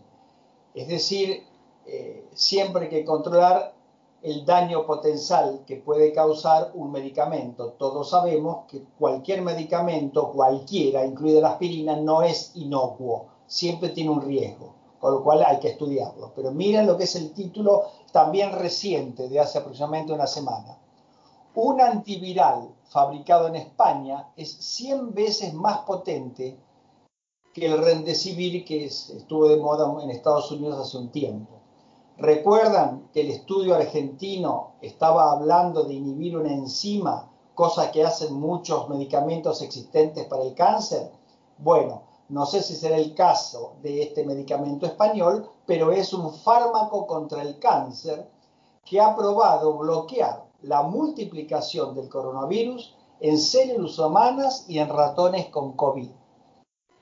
Es 0.75 0.89
decir, 0.89 1.43
eh, 1.87 2.29
siempre 2.35 2.85
hay 2.85 2.91
que 2.91 3.05
controlar 3.05 3.75
el 4.23 4.45
daño 4.45 4.87
potencial 4.87 5.65
que 5.67 5.77
puede 5.77 6.13
causar 6.13 6.71
un 6.75 6.93
medicamento. 6.93 7.73
Todos 7.79 8.11
sabemos 8.11 8.67
que 8.69 8.85
cualquier 8.99 9.41
medicamento, 9.41 10.31
cualquiera, 10.33 11.07
incluida 11.07 11.41
la 11.41 11.53
aspirina, 11.53 11.97
no 11.97 12.23
es 12.23 12.53
inocuo, 12.55 13.29
siempre 13.47 13.89
tiene 13.89 14.11
un 14.11 14.21
riesgo, 14.21 14.75
con 15.01 15.15
lo 15.15 15.25
cual 15.25 15.43
hay 15.45 15.59
que 15.59 15.71
estudiarlo. 15.71 16.33
Pero 16.37 16.53
miren 16.53 16.87
lo 16.87 16.97
que 16.97 17.05
es 17.05 17.17
el 17.17 17.33
título 17.33 17.85
también 18.13 18.53
reciente, 18.53 19.29
de 19.29 19.41
hace 19.41 19.59
aproximadamente 19.59 20.13
una 20.13 20.27
semana. 20.27 20.79
Un 21.55 21.81
antiviral 21.81 22.69
fabricado 22.85 23.49
en 23.49 23.57
España 23.57 24.29
es 24.37 24.53
100 24.53 25.15
veces 25.15 25.55
más 25.55 25.79
potente 25.79 26.61
que 27.53 27.67
el 27.67 27.79
Remdesivir 27.79 28.65
que 28.65 28.85
estuvo 28.85 29.49
de 29.49 29.57
moda 29.57 30.03
en 30.03 30.11
Estados 30.11 30.53
Unidos 30.53 30.87
hace 30.87 30.99
un 30.99 31.11
tiempo. 31.11 31.61
¿Recuerdan 32.17 33.09
que 33.13 33.23
el 33.23 33.31
estudio 33.31 33.75
argentino 33.75 34.75
estaba 34.83 35.33
hablando 35.33 35.85
de 35.85 35.95
inhibir 35.95 36.37
una 36.37 36.53
enzima, 36.53 37.33
cosa 37.55 37.91
que 37.91 38.05
hacen 38.05 38.35
muchos 38.35 38.89
medicamentos 38.89 39.63
existentes 39.63 40.27
para 40.27 40.43
el 40.43 40.55
cáncer? 40.55 41.11
Bueno, 41.59 42.03
no 42.31 42.47
sé 42.47 42.63
si 42.63 42.75
será 42.75 42.97
el 42.97 43.15
caso 43.15 43.75
de 43.83 44.03
este 44.03 44.25
medicamento 44.25 44.87
español, 44.87 45.49
pero 45.67 45.93
es 45.93 46.13
un 46.13 46.33
fármaco 46.33 47.07
contra 47.07 47.43
el 47.43 47.59
cáncer 47.59 48.29
que 48.85 49.01
ha 49.01 49.15
probado 49.15 49.77
bloquear 49.77 50.47
la 50.63 50.83
multiplicación 50.83 51.95
del 51.95 52.09
coronavirus 52.09 52.97
en 53.21 53.39
células 53.39 53.99
humanas 53.99 54.65
y 54.69 54.79
en 54.79 54.89
ratones 54.89 55.47
con 55.49 55.73
COVID. 55.73 56.09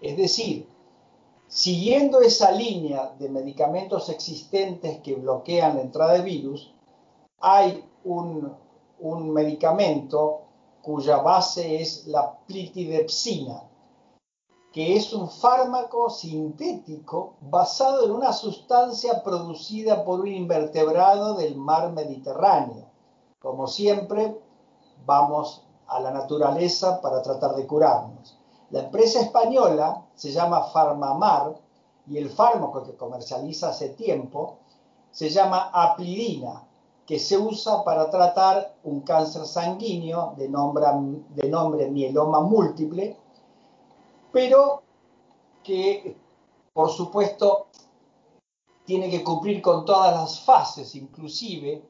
Es 0.00 0.16
decir, 0.16 0.68
Siguiendo 1.48 2.20
esa 2.20 2.52
línea 2.52 3.14
de 3.18 3.30
medicamentos 3.30 4.10
existentes 4.10 5.00
que 5.00 5.14
bloquean 5.14 5.76
la 5.76 5.80
entrada 5.80 6.12
de 6.12 6.20
virus, 6.22 6.74
hay 7.40 7.82
un, 8.04 8.54
medicamento 9.32 10.42
cuya 10.82 11.16
base 11.18 11.80
es 11.80 12.06
la 12.06 12.38
plitidepsina, 12.46 13.62
que 14.72 14.96
es 14.96 15.12
un 15.12 15.30
fármaco 15.30 16.10
sintético 16.10 17.34
basado 17.40 18.04
en 18.04 18.10
una 18.10 18.32
sustancia 18.32 19.22
producida 19.22 20.04
por 20.04 20.20
un 20.20 20.28
invertebrado 20.28 21.34
del 21.34 21.56
mar 21.56 21.92
Mediterráneo. 21.92 22.84
Como 23.40 23.66
siempre, 23.66 24.38
vamos 25.06 25.64
a 25.86 26.00
la 26.00 26.10
naturaleza 26.10 27.00
para 27.00 27.22
tratar 27.22 27.54
de 27.54 27.66
curarnos. 27.66 28.38
La 28.70 28.80
empresa 28.80 29.20
española 29.20 30.04
se 30.14 30.30
llama 30.30 30.64
Farmamar 30.64 31.54
y 32.06 32.18
el 32.18 32.28
fármaco 32.28 32.82
que 32.82 32.96
comercializa 32.96 33.70
hace 33.70 33.90
tiempo 33.90 34.58
se 35.10 35.30
llama 35.30 35.70
aplidina, 35.72 36.64
que 37.06 37.18
se 37.18 37.38
usa 37.38 37.82
para 37.84 38.10
tratar 38.10 38.74
un 38.84 39.00
cáncer 39.00 39.46
sanguíneo 39.46 40.34
de 40.36 40.50
nombre, 40.50 40.86
de 41.30 41.48
nombre 41.48 41.90
mieloma 41.90 42.40
múltiple, 42.40 43.16
pero 44.32 44.82
que 45.62 46.16
por 46.72 46.90
supuesto 46.90 47.68
tiene 48.84 49.10
que 49.10 49.22
cumplir 49.22 49.60
con 49.60 49.84
todas 49.84 50.14
las 50.14 50.40
fases, 50.40 50.94
inclusive 50.94 51.82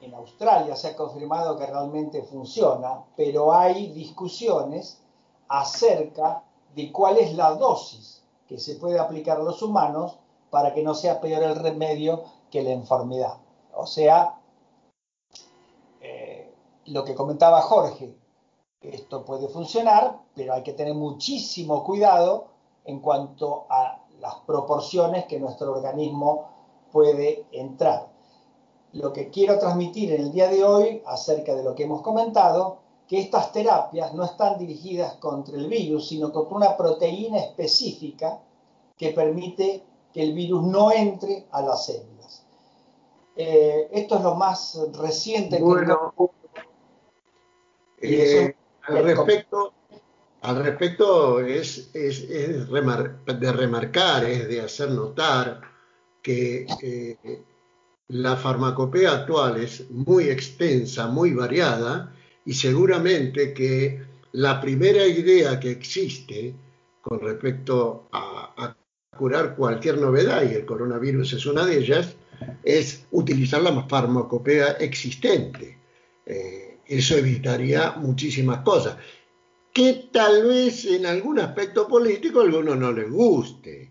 en 0.00 0.14
Australia 0.14 0.76
se 0.76 0.88
ha 0.88 0.96
confirmado 0.96 1.56
que 1.56 1.66
realmente 1.66 2.22
funciona, 2.22 3.04
pero 3.16 3.52
hay 3.52 3.92
discusiones 3.92 5.02
acerca 5.48 6.44
de 6.74 6.92
cuál 6.92 7.16
es 7.18 7.34
la 7.34 7.54
dosis 7.54 8.22
que 8.46 8.58
se 8.58 8.76
puede 8.76 8.98
aplicar 8.98 9.38
a 9.40 9.42
los 9.42 9.62
humanos 9.62 10.18
para 10.50 10.72
que 10.72 10.82
no 10.82 10.94
sea 10.94 11.20
peor 11.20 11.42
el 11.42 11.56
remedio 11.56 12.24
que 12.50 12.62
la 12.62 12.70
enfermedad. 12.70 13.38
O 13.74 13.86
sea, 13.86 14.38
eh, 16.00 16.54
lo 16.86 17.04
que 17.04 17.14
comentaba 17.14 17.62
Jorge, 17.62 18.16
esto 18.80 19.24
puede 19.24 19.48
funcionar, 19.48 20.20
pero 20.34 20.54
hay 20.54 20.62
que 20.62 20.72
tener 20.72 20.94
muchísimo 20.94 21.82
cuidado 21.84 22.48
en 22.84 23.00
cuanto 23.00 23.66
a 23.68 24.02
las 24.20 24.34
proporciones 24.46 25.26
que 25.26 25.40
nuestro 25.40 25.72
organismo 25.72 26.48
puede 26.92 27.46
entrar. 27.52 28.08
Lo 28.92 29.12
que 29.12 29.30
quiero 29.30 29.58
transmitir 29.58 30.12
en 30.12 30.22
el 30.22 30.32
día 30.32 30.48
de 30.48 30.64
hoy 30.64 31.02
acerca 31.06 31.54
de 31.54 31.62
lo 31.62 31.74
que 31.74 31.84
hemos 31.84 32.02
comentado 32.02 32.78
que 33.06 33.20
estas 33.20 33.52
terapias 33.52 34.14
no 34.14 34.24
están 34.24 34.58
dirigidas 34.58 35.14
contra 35.16 35.56
el 35.56 35.68
virus, 35.68 36.08
sino 36.08 36.32
contra 36.32 36.56
una 36.56 36.76
proteína 36.76 37.38
específica 37.38 38.40
que 38.96 39.10
permite 39.10 39.84
que 40.12 40.22
el 40.22 40.32
virus 40.32 40.64
no 40.64 40.90
entre 40.90 41.46
a 41.50 41.62
las 41.62 41.86
células. 41.86 42.44
Eh, 43.36 43.88
esto 43.92 44.16
es 44.16 44.22
lo 44.22 44.34
más 44.34 44.78
reciente 44.94 45.60
bueno, 45.60 46.14
que... 48.00 48.46
Eh, 48.46 48.55
al 48.86 49.04
respecto, 49.04 49.74
al 50.42 50.64
respecto 50.64 51.40
es, 51.40 51.90
es, 51.94 52.28
de 52.28 53.52
remarcar, 53.52 54.24
es 54.24 54.48
de 54.48 54.60
hacer 54.60 54.90
notar 54.90 55.60
que 56.22 56.66
eh, 56.82 57.16
la 58.08 58.36
farmacopea 58.36 59.12
actual 59.12 59.60
es 59.60 59.90
muy 59.90 60.28
extensa, 60.28 61.08
muy 61.08 61.32
variada, 61.32 62.12
y 62.44 62.54
seguramente 62.54 63.52
que 63.52 64.04
la 64.32 64.60
primera 64.60 65.06
idea 65.06 65.58
que 65.58 65.70
existe 65.70 66.54
con 67.00 67.20
respecto 67.20 68.08
a, 68.12 68.76
curar 69.16 69.56
cualquier 69.56 69.96
novedad, 69.96 70.42
y 70.42 70.54
el 70.54 70.66
coronavirus 70.66 71.32
es 71.32 71.46
una 71.46 71.64
de 71.64 71.78
ellas, 71.78 72.16
es 72.62 73.06
utilizar 73.12 73.62
la 73.62 73.82
farmacopea 73.84 74.72
existente. 74.72 75.78
Eh, 76.26 76.65
eso 76.88 77.16
evitaría 77.16 77.92
muchísimas 77.92 78.60
cosas, 78.60 78.96
que 79.72 80.08
tal 80.12 80.46
vez 80.46 80.84
en 80.86 81.06
algún 81.06 81.38
aspecto 81.38 81.86
político 81.86 82.40
a 82.40 82.44
algunos 82.44 82.76
no 82.76 82.92
les 82.92 83.10
guste, 83.10 83.90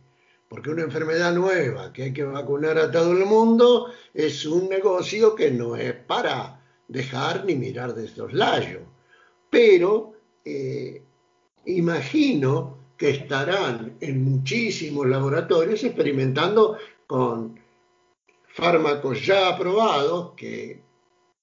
porque 0.49 0.69
una 0.69 0.83
enfermedad 0.83 1.33
nueva 1.33 1.91
que 1.91 2.03
hay 2.03 2.13
que 2.13 2.23
vacunar 2.23 2.77
a 2.77 2.91
todo 2.91 3.11
el 3.11 3.25
mundo 3.25 3.91
es 4.13 4.45
un 4.45 4.69
negocio 4.69 5.35
que 5.35 5.51
no 5.51 5.75
es 5.75 5.93
para 5.93 6.61
dejar 6.87 7.45
ni 7.45 7.55
mirar 7.55 7.93
de 7.93 8.07
soslayo. 8.07 8.81
Pero 9.49 10.13
eh, 10.43 11.03
imagino 11.65 12.77
que 12.97 13.09
estarán 13.09 13.97
en 13.99 14.23
muchísimos 14.23 15.07
laboratorios 15.07 15.83
experimentando 15.83 16.77
con 17.05 17.59
fármacos 18.47 19.25
ya 19.25 19.49
aprobados 19.49 20.31
que 20.35 20.81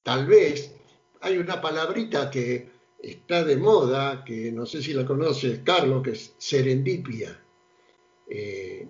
tal 0.03 0.27
vez 0.27 0.75
hay 1.23 1.39
una 1.39 1.61
palabrita 1.61 2.31
que 2.31 2.69
está 3.01 3.45
de 3.45 3.57
moda, 3.57 4.25
que 4.25 4.53
no 4.53 4.67
sé 4.67 4.83
si 4.83 4.93
la 4.93 5.07
conoces, 5.07 5.61
Carlos, 5.65 6.03
que 6.03 6.11
es 6.11 6.35
serendipia. 6.37 7.41
Eh, 8.29 8.87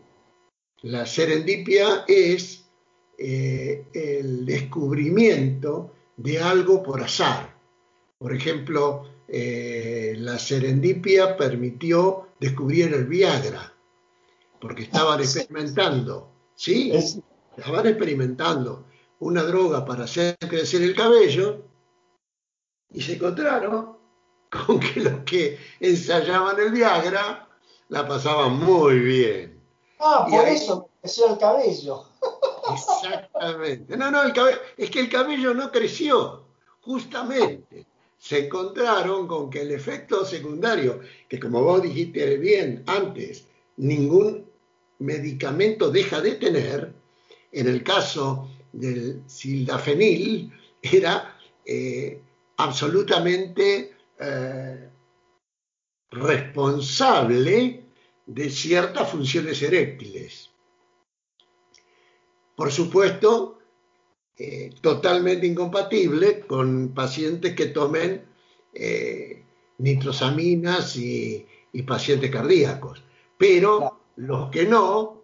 la 0.82 1.06
serendipia 1.06 2.04
es 2.08 2.64
eh, 3.18 3.84
el 3.92 4.46
descubrimiento 4.46 5.94
de 6.16 6.40
algo 6.40 6.82
por 6.82 7.02
azar. 7.02 7.54
Por 8.18 8.34
ejemplo, 8.34 9.04
eh, 9.28 10.14
la 10.18 10.38
serendipia 10.38 11.36
permitió 11.36 12.28
descubrir 12.40 12.94
el 12.94 13.06
Viagra, 13.06 13.74
porque 14.60 14.84
estaban 14.84 15.20
experimentando, 15.20 16.32
¿sí? 16.54 16.92
Estaban 17.56 17.86
experimentando 17.86 18.86
una 19.20 19.42
droga 19.42 19.84
para 19.84 20.04
hacer 20.04 20.36
crecer 20.38 20.82
el 20.82 20.94
cabello 20.94 21.71
y 22.92 23.00
se 23.00 23.14
encontraron 23.14 23.96
con 24.50 24.78
que 24.78 25.00
los 25.00 25.20
que 25.24 25.58
ensayaban 25.80 26.58
el 26.60 26.72
Viagra 26.72 27.48
la 27.88 28.06
pasaban 28.06 28.58
muy 28.58 28.98
bien. 29.00 29.60
Ah, 29.98 30.26
por 30.28 30.46
eso 30.46 30.88
creció 31.00 31.32
el 31.32 31.38
cabello. 31.38 32.04
Exactamente. 32.72 33.96
No, 33.96 34.10
no, 34.10 34.22
es 34.76 34.90
que 34.90 35.00
el 35.00 35.08
cabello 35.08 35.54
no 35.54 35.70
creció, 35.70 36.44
justamente. 36.80 37.86
Se 38.18 38.46
encontraron 38.46 39.26
con 39.26 39.50
que 39.50 39.62
el 39.62 39.72
efecto 39.72 40.24
secundario, 40.24 41.00
que 41.28 41.40
como 41.40 41.62
vos 41.62 41.82
dijiste 41.82 42.36
bien 42.36 42.84
antes, 42.86 43.46
ningún 43.76 44.46
medicamento 45.00 45.90
deja 45.90 46.20
de 46.20 46.36
tener, 46.36 46.92
en 47.50 47.66
el 47.66 47.82
caso 47.82 48.48
del 48.72 49.22
sildafenil, 49.26 50.52
era 50.80 51.36
eh, 51.64 52.21
absolutamente 52.56 53.96
eh, 54.18 54.90
responsable 56.10 57.84
de 58.26 58.50
ciertas 58.50 59.10
funciones 59.10 59.60
eréctiles 59.62 60.52
por 62.62 62.70
supuesto, 62.70 63.58
eh, 64.36 64.70
totalmente 64.80 65.46
incompatible 65.46 66.40
con 66.46 66.94
pacientes 66.94 67.54
que 67.54 67.66
tomen 67.66 68.24
eh, 68.74 69.44
nitrosaminas 69.78 70.96
y, 70.96 71.46
pacientes 71.86 72.30
cardíacos. 72.30 73.02
Pero 73.36 74.04
los 74.16 74.50
que 74.50 74.64
no, 74.64 75.22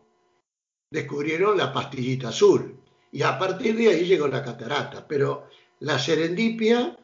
descubrieron 0.91 1.57
la 1.57 1.73
pastillita 1.73 2.31
azul. 2.31 2.75
y 3.13 3.23
a 3.23 3.39
partir 3.39 3.77
de 3.77 3.89
ahí 3.89 4.05
llegó 4.05 4.27
la 4.27 4.43
catarata. 4.43 5.07
Pero 5.07 5.49
la 5.79 5.99
serendipia 5.99 6.99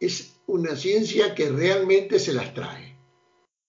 es 0.00 0.40
una 0.46 0.74
ciencia 0.74 1.34
que 1.34 1.50
realmente 1.50 2.18
se 2.18 2.32
las 2.32 2.52
trae. 2.54 2.96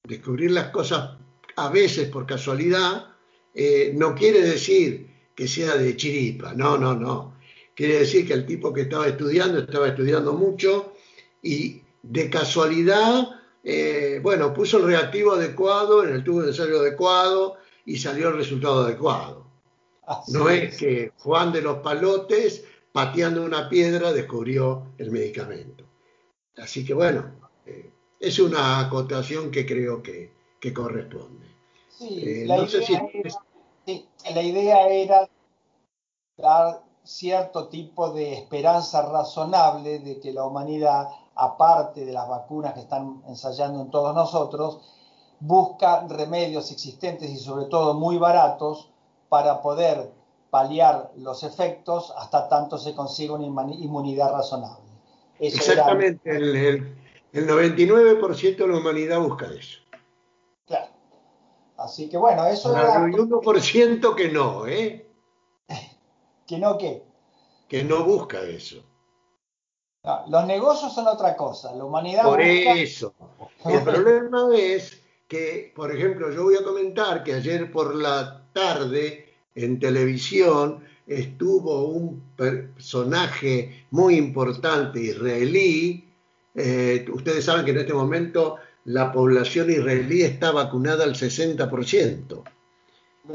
Descubrir 0.07 0.51
las 0.51 0.69
cosas 0.69 1.17
a 1.57 1.69
veces 1.69 2.09
por 2.09 2.25
casualidad 2.25 3.13
eh, 3.53 3.91
no 3.95 4.15
quiere 4.15 4.41
decir 4.41 5.11
que 5.35 5.47
sea 5.47 5.75
de 5.75 5.95
chiripa, 5.95 6.53
no, 6.53 6.77
no, 6.77 6.95
no. 6.95 7.37
Quiere 7.75 7.99
decir 7.99 8.25
que 8.27 8.33
el 8.33 8.45
tipo 8.45 8.73
que 8.73 8.81
estaba 8.81 9.07
estudiando 9.07 9.59
estaba 9.59 9.89
estudiando 9.89 10.33
mucho 10.33 10.93
y 11.41 11.81
de 12.01 12.29
casualidad, 12.29 13.27
eh, 13.63 14.19
bueno, 14.23 14.53
puso 14.53 14.77
el 14.77 14.85
reactivo 14.85 15.33
adecuado 15.33 16.03
en 16.03 16.15
el 16.15 16.23
tubo 16.23 16.41
de 16.41 16.49
ensayo 16.49 16.79
adecuado 16.79 17.57
y 17.85 17.97
salió 17.97 18.29
el 18.29 18.37
resultado 18.37 18.85
adecuado. 18.85 19.45
no 20.29 20.49
es. 20.49 20.77
que 20.77 21.11
Juan 21.17 21.51
de 21.51 21.61
los 21.61 21.77
Palotes, 21.77 22.63
pateando 22.91 23.43
una 23.43 23.69
piedra, 23.69 24.13
descubrió 24.13 24.93
el 24.97 25.11
medicamento. 25.11 25.90
Así 26.57 26.85
que 26.85 26.93
bueno, 26.93 27.31
eh, 27.65 27.91
es 28.19 28.39
una 28.39 28.79
acotación 28.79 29.51
que 29.51 29.65
creo 29.65 30.01
que, 30.01 30.31
corresponde. 30.73 31.47
Sí, 31.89 32.21
eh, 32.23 32.45
la, 32.45 32.57
idea 32.59 33.07
era, 33.13 33.35
la 34.33 34.41
idea 34.41 34.87
era 34.87 35.29
dar 36.37 36.83
cierto 37.03 37.67
tipo 37.67 38.11
de 38.11 38.33
esperanza 38.33 39.01
razonable 39.01 39.99
de 39.99 40.19
que 40.19 40.31
la 40.31 40.45
humanidad, 40.45 41.07
aparte 41.35 42.05
de 42.05 42.13
las 42.13 42.27
vacunas 42.27 42.73
que 42.73 42.81
están 42.81 43.23
ensayando 43.27 43.81
en 43.81 43.89
todos 43.89 44.13
nosotros, 44.13 44.81
busca 45.39 46.05
remedios 46.07 46.71
existentes 46.71 47.29
y 47.29 47.37
sobre 47.37 47.65
todo 47.65 47.95
muy 47.95 48.17
baratos 48.17 48.91
para 49.29 49.61
poder 49.61 50.13
paliar 50.51 51.11
los 51.15 51.43
efectos 51.43 52.13
hasta 52.17 52.47
tanto 52.47 52.77
se 52.77 52.93
consiga 52.93 53.33
una 53.33 53.45
inmunidad 53.73 54.31
razonable. 54.31 54.90
Exactamente, 55.41 56.29
el, 56.29 56.95
99% 57.33 58.57
de 58.57 58.67
la 58.67 58.77
humanidad 58.77 59.19
busca 59.19 59.47
eso. 59.47 59.79
Claro. 60.67 60.91
Así 61.77 62.07
que 62.09 62.17
bueno, 62.17 62.45
eso 62.45 62.77
era... 62.77 63.05
El 63.05 63.13
1% 63.13 64.15
que 64.15 64.29
no, 64.29 64.67
¿eh? 64.67 65.09
¿Que 66.47 66.59
no 66.59 66.77
qué? 66.77 67.03
Que 67.67 67.83
no 67.83 68.03
busca 68.03 68.41
eso. 68.41 68.83
los 70.27 70.45
negocios 70.45 70.93
son 70.93 71.07
otra 71.07 71.35
cosa, 71.35 71.73
la 71.73 71.85
humanidad... 71.85 72.23
Por 72.23 72.41
eso. 72.41 73.15
El 73.65 73.81
problema 73.83 74.55
es 74.55 75.01
que, 75.27 75.73
por 75.75 75.95
ejemplo, 75.95 76.31
yo 76.31 76.43
voy 76.43 76.55
a 76.55 76.63
comentar 76.63 77.23
que 77.23 77.33
ayer 77.33 77.71
por 77.71 77.95
la 77.95 78.45
tarde 78.53 79.33
en 79.55 79.79
televisión 79.79 80.83
estuvo 81.19 81.87
un 81.87 82.35
personaje 82.35 83.85
muy 83.91 84.15
importante 84.15 85.01
israelí. 85.01 86.09
Eh, 86.55 87.05
ustedes 87.11 87.45
saben 87.45 87.65
que 87.65 87.71
en 87.71 87.79
este 87.79 87.93
momento 87.93 88.57
la 88.85 89.11
población 89.11 89.69
israelí 89.69 90.21
está 90.21 90.51
vacunada 90.51 91.03
al 91.03 91.15
60%. 91.15 92.43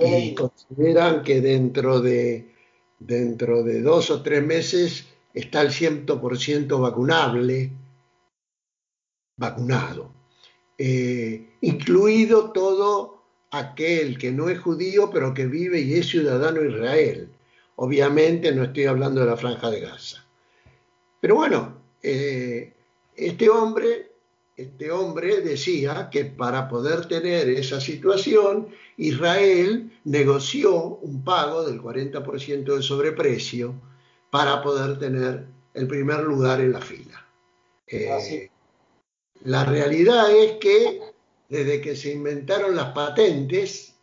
Y 0.01 0.35
consideran 0.35 1.23
que 1.23 1.41
dentro 1.41 2.01
de, 2.01 2.55
dentro 2.99 3.63
de 3.63 3.83
dos 3.83 4.11
o 4.11 4.23
tres 4.23 4.45
meses 4.45 5.07
está 5.33 5.61
el 5.61 5.69
100% 5.69 6.81
vacunable, 6.81 7.71
vacunado. 9.37 10.13
Eh, 10.79 11.57
incluido 11.61 12.53
todo 12.53 13.23
aquel 13.51 14.19
que 14.19 14.33
no 14.33 14.51
es 14.51 14.59
judío 14.59 15.11
pero 15.11 15.33
que 15.33 15.47
vive 15.47 15.81
y 15.81 15.95
es 15.95 16.09
ciudadano 16.09 16.65
Israel. 16.65 17.36
Obviamente 17.77 18.53
no 18.53 18.65
estoy 18.65 18.87
hablando 18.87 19.21
de 19.21 19.27
la 19.27 19.37
franja 19.37 19.71
de 19.71 19.81
Gaza. 19.81 20.25
Pero 21.21 21.37
bueno, 21.37 21.79
eh, 22.03 22.73
este 23.15 23.49
hombre, 23.49 24.13
este 24.57 24.91
hombre 24.91 25.41
decía 25.41 26.09
que 26.11 26.25
para 26.25 26.69
poder 26.69 27.07
tener 27.07 27.49
esa 27.49 27.81
situación, 27.81 28.69
Israel 28.97 29.93
negoció 30.05 30.97
un 30.97 31.23
pago 31.25 31.65
del 31.65 31.81
40% 31.81 32.77
de 32.77 32.83
sobreprecio 32.83 33.75
para 34.31 34.63
poder 34.63 34.99
tener 34.99 35.47
el 35.75 35.87
primer 35.87 36.21
lugar 36.21 36.61
en 36.61 36.73
la 36.73 36.81
fila. 36.81 37.27
Eh, 37.87 38.51
la 39.45 39.65
realidad 39.65 40.35
es 40.35 40.53
que 40.53 41.03
desde 41.49 41.81
que 41.81 41.95
se 41.95 42.13
inventaron 42.13 42.75
las 42.75 42.93
patentes, 42.93 43.95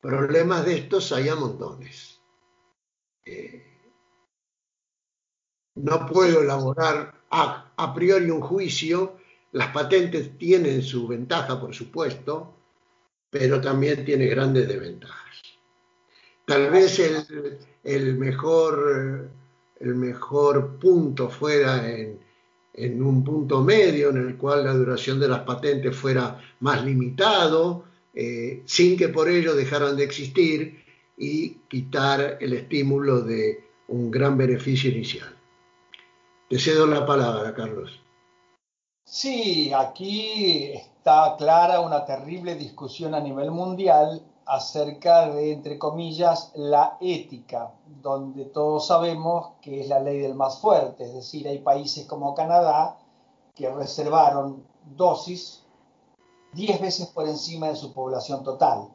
problemas 0.00 0.66
de 0.66 0.76
estos 0.76 1.12
hay 1.12 1.28
a 1.28 1.36
montones. 1.36 2.11
Eh, 3.24 3.66
no 5.76 6.06
puedo 6.06 6.42
elaborar 6.42 7.22
a, 7.30 7.94
priori 7.94 8.30
un 8.30 8.40
juicio, 8.40 9.16
las 9.52 9.68
patentes 9.68 10.36
tienen 10.36 10.82
su 10.82 11.08
ventaja, 11.08 11.60
por 11.60 11.74
supuesto, 11.74 12.54
pero 13.30 13.60
también 13.60 14.04
tiene 14.04 14.26
grandes 14.26 14.68
desventajas. 14.68 15.40
Tal 16.44 16.70
vez 16.70 17.00
el, 17.84 18.18
mejor, 18.18 19.30
el 19.80 19.94
mejor 19.94 20.78
punto 20.78 21.30
fuera 21.30 21.88
en 21.88 22.20
en 22.74 23.02
un 23.02 23.22
punto 23.22 23.62
medio 23.62 24.10
en 24.10 24.16
el 24.18 24.36
cual 24.36 24.64
la 24.64 24.72
duración 24.72 25.20
de 25.20 25.28
las 25.28 25.40
patentes 25.40 25.94
fuera 25.94 26.40
más 26.60 26.84
limitado, 26.84 27.84
eh, 28.14 28.62
sin 28.64 28.96
que 28.96 29.08
por 29.08 29.28
ello 29.28 29.54
dejaran 29.54 29.96
de 29.96 30.04
existir 30.04 30.81
y 31.16 31.54
quitar 31.68 32.38
el 32.40 32.52
estímulo 32.52 33.20
de 33.20 33.64
un 33.88 34.10
gran 34.10 34.36
beneficio 34.36 34.90
inicial. 34.90 35.36
Te 36.48 36.58
cedo 36.58 36.86
la 36.86 37.06
palabra, 37.06 37.54
Carlos. 37.54 38.00
Sí, 39.04 39.72
aquí 39.72 40.72
está 40.72 41.34
clara 41.36 41.80
una 41.80 42.04
terrible 42.04 42.54
discusión 42.54 43.14
a 43.14 43.20
nivel 43.20 43.50
mundial 43.50 44.22
acerca 44.46 45.28
de, 45.30 45.52
entre 45.52 45.78
comillas, 45.78 46.52
la 46.54 46.96
ética, 47.00 47.72
donde 48.00 48.44
todos 48.46 48.86
sabemos 48.86 49.52
que 49.60 49.80
es 49.80 49.88
la 49.88 50.00
ley 50.00 50.18
del 50.18 50.34
más 50.34 50.60
fuerte, 50.60 51.04
es 51.04 51.14
decir, 51.14 51.46
hay 51.46 51.58
países 51.58 52.06
como 52.06 52.34
Canadá 52.34 52.98
que 53.54 53.70
reservaron 53.70 54.64
dosis 54.96 55.62
10 56.54 56.80
veces 56.80 57.06
por 57.08 57.28
encima 57.28 57.68
de 57.68 57.76
su 57.76 57.92
población 57.92 58.42
total. 58.44 58.88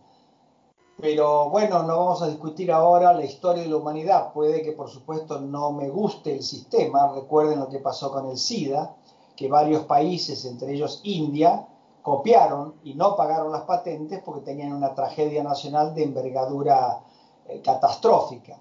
Pero 1.00 1.50
bueno, 1.52 1.84
no 1.84 1.98
vamos 1.98 2.22
a 2.24 2.28
discutir 2.28 2.72
ahora 2.72 3.14
la 3.14 3.24
historia 3.24 3.62
de 3.62 3.70
la 3.70 3.78
humanidad. 3.78 4.34
Puede 4.34 4.64
que 4.64 4.72
por 4.72 4.90
supuesto 4.90 5.40
no 5.40 5.72
me 5.72 5.90
guste 5.90 6.34
el 6.34 6.42
sistema. 6.42 7.14
Recuerden 7.14 7.60
lo 7.60 7.70
que 7.70 7.78
pasó 7.80 8.12
con 8.12 8.28
el 8.28 8.38
SIDA, 8.38 8.96
que 9.36 9.48
varios 9.48 9.86
países, 9.86 10.44
entre 10.46 10.74
ellos 10.74 11.02
India, 11.04 11.68
copiaron 12.02 12.76
y 12.84 12.96
no 12.96 13.16
pagaron 13.16 13.52
las 13.52 13.64
patentes 13.64 14.22
porque 14.26 14.42
tenían 14.42 14.74
una 14.74 14.96
tragedia 14.96 15.44
nacional 15.44 15.94
de 15.94 16.04
envergadura 16.04 17.04
eh, 17.48 17.62
catastrófica. 17.62 18.60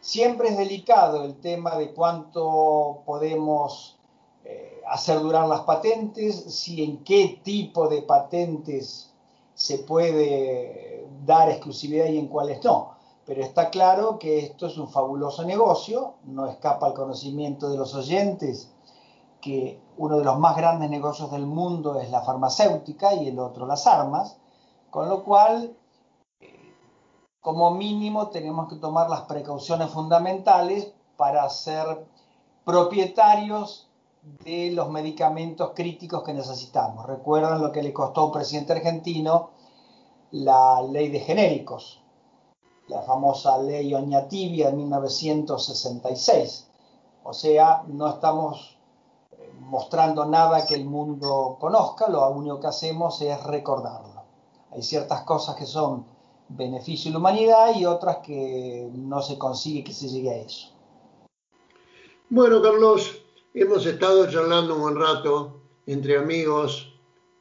Siempre 0.00 0.48
es 0.48 0.58
delicado 0.58 1.22
el 1.22 1.36
tema 1.36 1.76
de 1.76 1.92
cuánto 1.94 3.02
podemos 3.06 3.98
eh, 4.44 4.80
hacer 4.88 5.20
durar 5.20 5.46
las 5.46 5.60
patentes, 5.60 6.34
si 6.54 6.82
en 6.82 7.04
qué 7.04 7.40
tipo 7.44 7.88
de 7.88 8.02
patentes 8.02 9.12
se 9.56 9.78
puede 9.78 11.08
dar 11.24 11.48
exclusividad 11.48 12.06
y 12.06 12.18
en 12.18 12.28
cuáles 12.28 12.62
no. 12.62 12.94
Pero 13.24 13.42
está 13.42 13.70
claro 13.70 14.18
que 14.20 14.38
esto 14.38 14.66
es 14.66 14.78
un 14.78 14.88
fabuloso 14.88 15.44
negocio, 15.44 16.14
no 16.24 16.46
escapa 16.46 16.86
al 16.86 16.94
conocimiento 16.94 17.68
de 17.70 17.76
los 17.76 17.94
oyentes 17.94 18.70
que 19.40 19.80
uno 19.96 20.18
de 20.18 20.24
los 20.24 20.38
más 20.38 20.56
grandes 20.56 20.90
negocios 20.90 21.30
del 21.32 21.46
mundo 21.46 21.98
es 21.98 22.10
la 22.10 22.22
farmacéutica 22.22 23.14
y 23.14 23.28
el 23.28 23.38
otro 23.38 23.66
las 23.66 23.86
armas, 23.86 24.36
con 24.90 25.08
lo 25.08 25.24
cual, 25.24 25.74
eh, 26.40 26.74
como 27.40 27.70
mínimo, 27.72 28.28
tenemos 28.28 28.68
que 28.68 28.76
tomar 28.76 29.08
las 29.08 29.22
precauciones 29.22 29.90
fundamentales 29.90 30.92
para 31.16 31.48
ser 31.48 32.06
propietarios 32.64 33.88
de 34.26 34.72
los 34.72 34.90
medicamentos 34.90 35.70
críticos 35.74 36.24
que 36.24 36.34
necesitamos. 36.34 37.06
Recuerdan 37.06 37.62
lo 37.62 37.70
que 37.70 37.82
le 37.82 37.92
costó 37.92 38.22
a 38.22 38.24
un 38.26 38.32
presidente 38.32 38.72
argentino 38.72 39.50
la 40.32 40.82
ley 40.82 41.08
de 41.10 41.20
genéricos, 41.20 42.02
la 42.88 43.02
famosa 43.02 43.56
ley 43.58 43.94
Oñatibia 43.94 44.70
de 44.70 44.76
1966. 44.76 46.68
O 47.22 47.32
sea, 47.32 47.84
no 47.86 48.08
estamos 48.08 48.76
mostrando 49.60 50.24
nada 50.26 50.66
que 50.66 50.74
el 50.74 50.84
mundo 50.84 51.56
conozca, 51.60 52.08
lo 52.08 52.28
único 52.30 52.58
que 52.58 52.66
hacemos 52.66 53.22
es 53.22 53.42
recordarlo. 53.44 54.24
Hay 54.72 54.82
ciertas 54.82 55.22
cosas 55.22 55.54
que 55.54 55.66
son 55.66 56.04
beneficio 56.48 57.10
de 57.10 57.12
la 57.12 57.18
humanidad 57.18 57.74
y 57.76 57.86
otras 57.86 58.18
que 58.18 58.90
no 58.92 59.22
se 59.22 59.38
consigue 59.38 59.84
que 59.84 59.92
se 59.92 60.08
llegue 60.08 60.30
a 60.30 60.36
eso. 60.36 60.68
Bueno, 62.28 62.60
Carlos, 62.60 63.25
hemos 63.62 63.86
estado 63.86 64.30
charlando 64.30 64.74
un 64.74 64.82
buen 64.82 64.96
rato 64.96 65.62
entre 65.86 66.18
amigos 66.18 66.92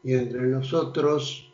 y 0.01 0.13
entre 0.13 0.43
nosotros 0.43 1.51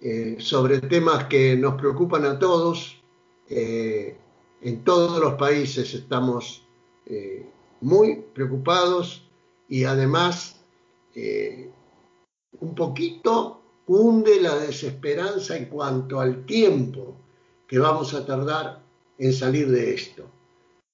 eh, 0.00 0.36
sobre 0.40 0.80
temas 0.80 1.24
que 1.26 1.56
nos 1.56 1.74
preocupan 1.74 2.24
a 2.24 2.36
todos. 2.36 3.00
Eh, 3.48 4.16
en 4.60 4.82
todos 4.82 5.20
los 5.20 5.34
países 5.34 5.94
estamos 5.94 6.66
eh, 7.06 7.46
muy 7.80 8.16
preocupados 8.34 9.28
y 9.68 9.84
además 9.84 10.60
eh, 11.14 11.70
un 12.60 12.74
poquito 12.74 13.60
hunde 13.86 14.40
la 14.40 14.56
desesperanza 14.56 15.56
en 15.56 15.66
cuanto 15.66 16.18
al 16.18 16.44
tiempo 16.44 17.16
que 17.68 17.78
vamos 17.78 18.14
a 18.14 18.26
tardar 18.26 18.82
en 19.18 19.32
salir 19.32 19.70
de 19.70 19.94
esto, 19.94 20.26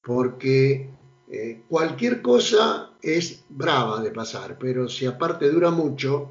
porque 0.02 0.90
eh, 1.30 1.64
cualquier 1.68 2.22
cosa 2.22 2.90
es 3.02 3.44
brava 3.48 4.00
de 4.00 4.10
pasar, 4.10 4.56
pero 4.58 4.88
si 4.88 5.04
aparte 5.04 5.50
dura 5.50 5.70
mucho, 5.70 6.30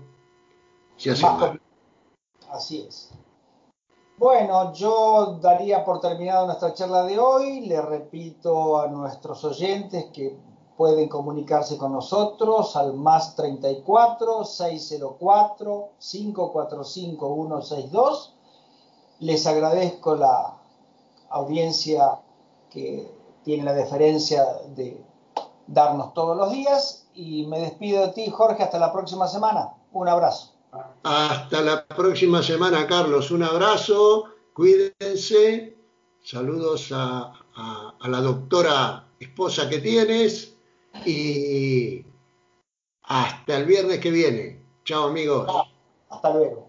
se 0.96 1.12
hace 1.12 1.24
mal. 1.24 1.62
Así 2.50 2.82
es. 2.82 3.12
Bueno, 4.18 4.74
yo 4.74 5.38
daría 5.40 5.86
por 5.86 6.00
terminado 6.00 6.48
nuestra 6.48 6.74
charla 6.74 7.04
de 7.04 7.20
hoy. 7.20 7.68
Le 7.68 7.80
repito 7.80 8.80
a 8.82 8.88
nuestros 8.88 9.44
oyentes 9.44 10.06
que 10.12 10.36
pueden 10.76 11.08
comunicarse 11.08 11.78
con 11.78 11.94
nosotros 11.94 12.76
al 12.76 12.94
más 12.94 13.36
34 13.36 14.44
604 14.44 15.90
545 16.00 17.36
162. 17.36 18.34
Les 19.20 19.46
agradezco 19.46 20.16
la 20.16 20.58
audiencia 21.30 22.20
que 22.72 23.17
tiene 23.48 23.64
la 23.64 23.74
deferencia 23.74 24.44
de 24.76 25.02
darnos 25.68 26.14
todos 26.14 26.36
los 26.36 26.52
días 26.52 27.08
y 27.14 27.48
me 27.48 27.62
despido 27.62 28.06
de 28.06 28.12
ti, 28.12 28.30
Jorge, 28.30 28.62
hasta 28.62 28.78
la 28.78 28.92
próxima 28.92 29.26
semana. 29.26 29.70
Un 29.94 30.10
abrazo. 30.10 30.54
Hasta 31.04 31.62
la 31.62 31.88
próxima 31.88 32.44
semana, 32.44 32.86
Carlos. 32.86 33.32
Un 33.32 33.44
abrazo, 33.44 34.26
cuídense. 34.54 35.78
Saludos 36.22 36.92
a, 36.94 37.32
la 38.02 38.20
doctora 38.20 39.08
esposa 39.18 39.70
que 39.70 39.80
tienes 39.80 40.54
y 41.06 42.06
hasta 43.04 43.56
el 43.56 43.66
viernes 43.66 44.00
que 44.00 44.12
viene. 44.12 44.62
Chao, 44.84 45.08
amigos. 45.08 45.48
Hasta 46.10 46.34
luego. 46.34 46.67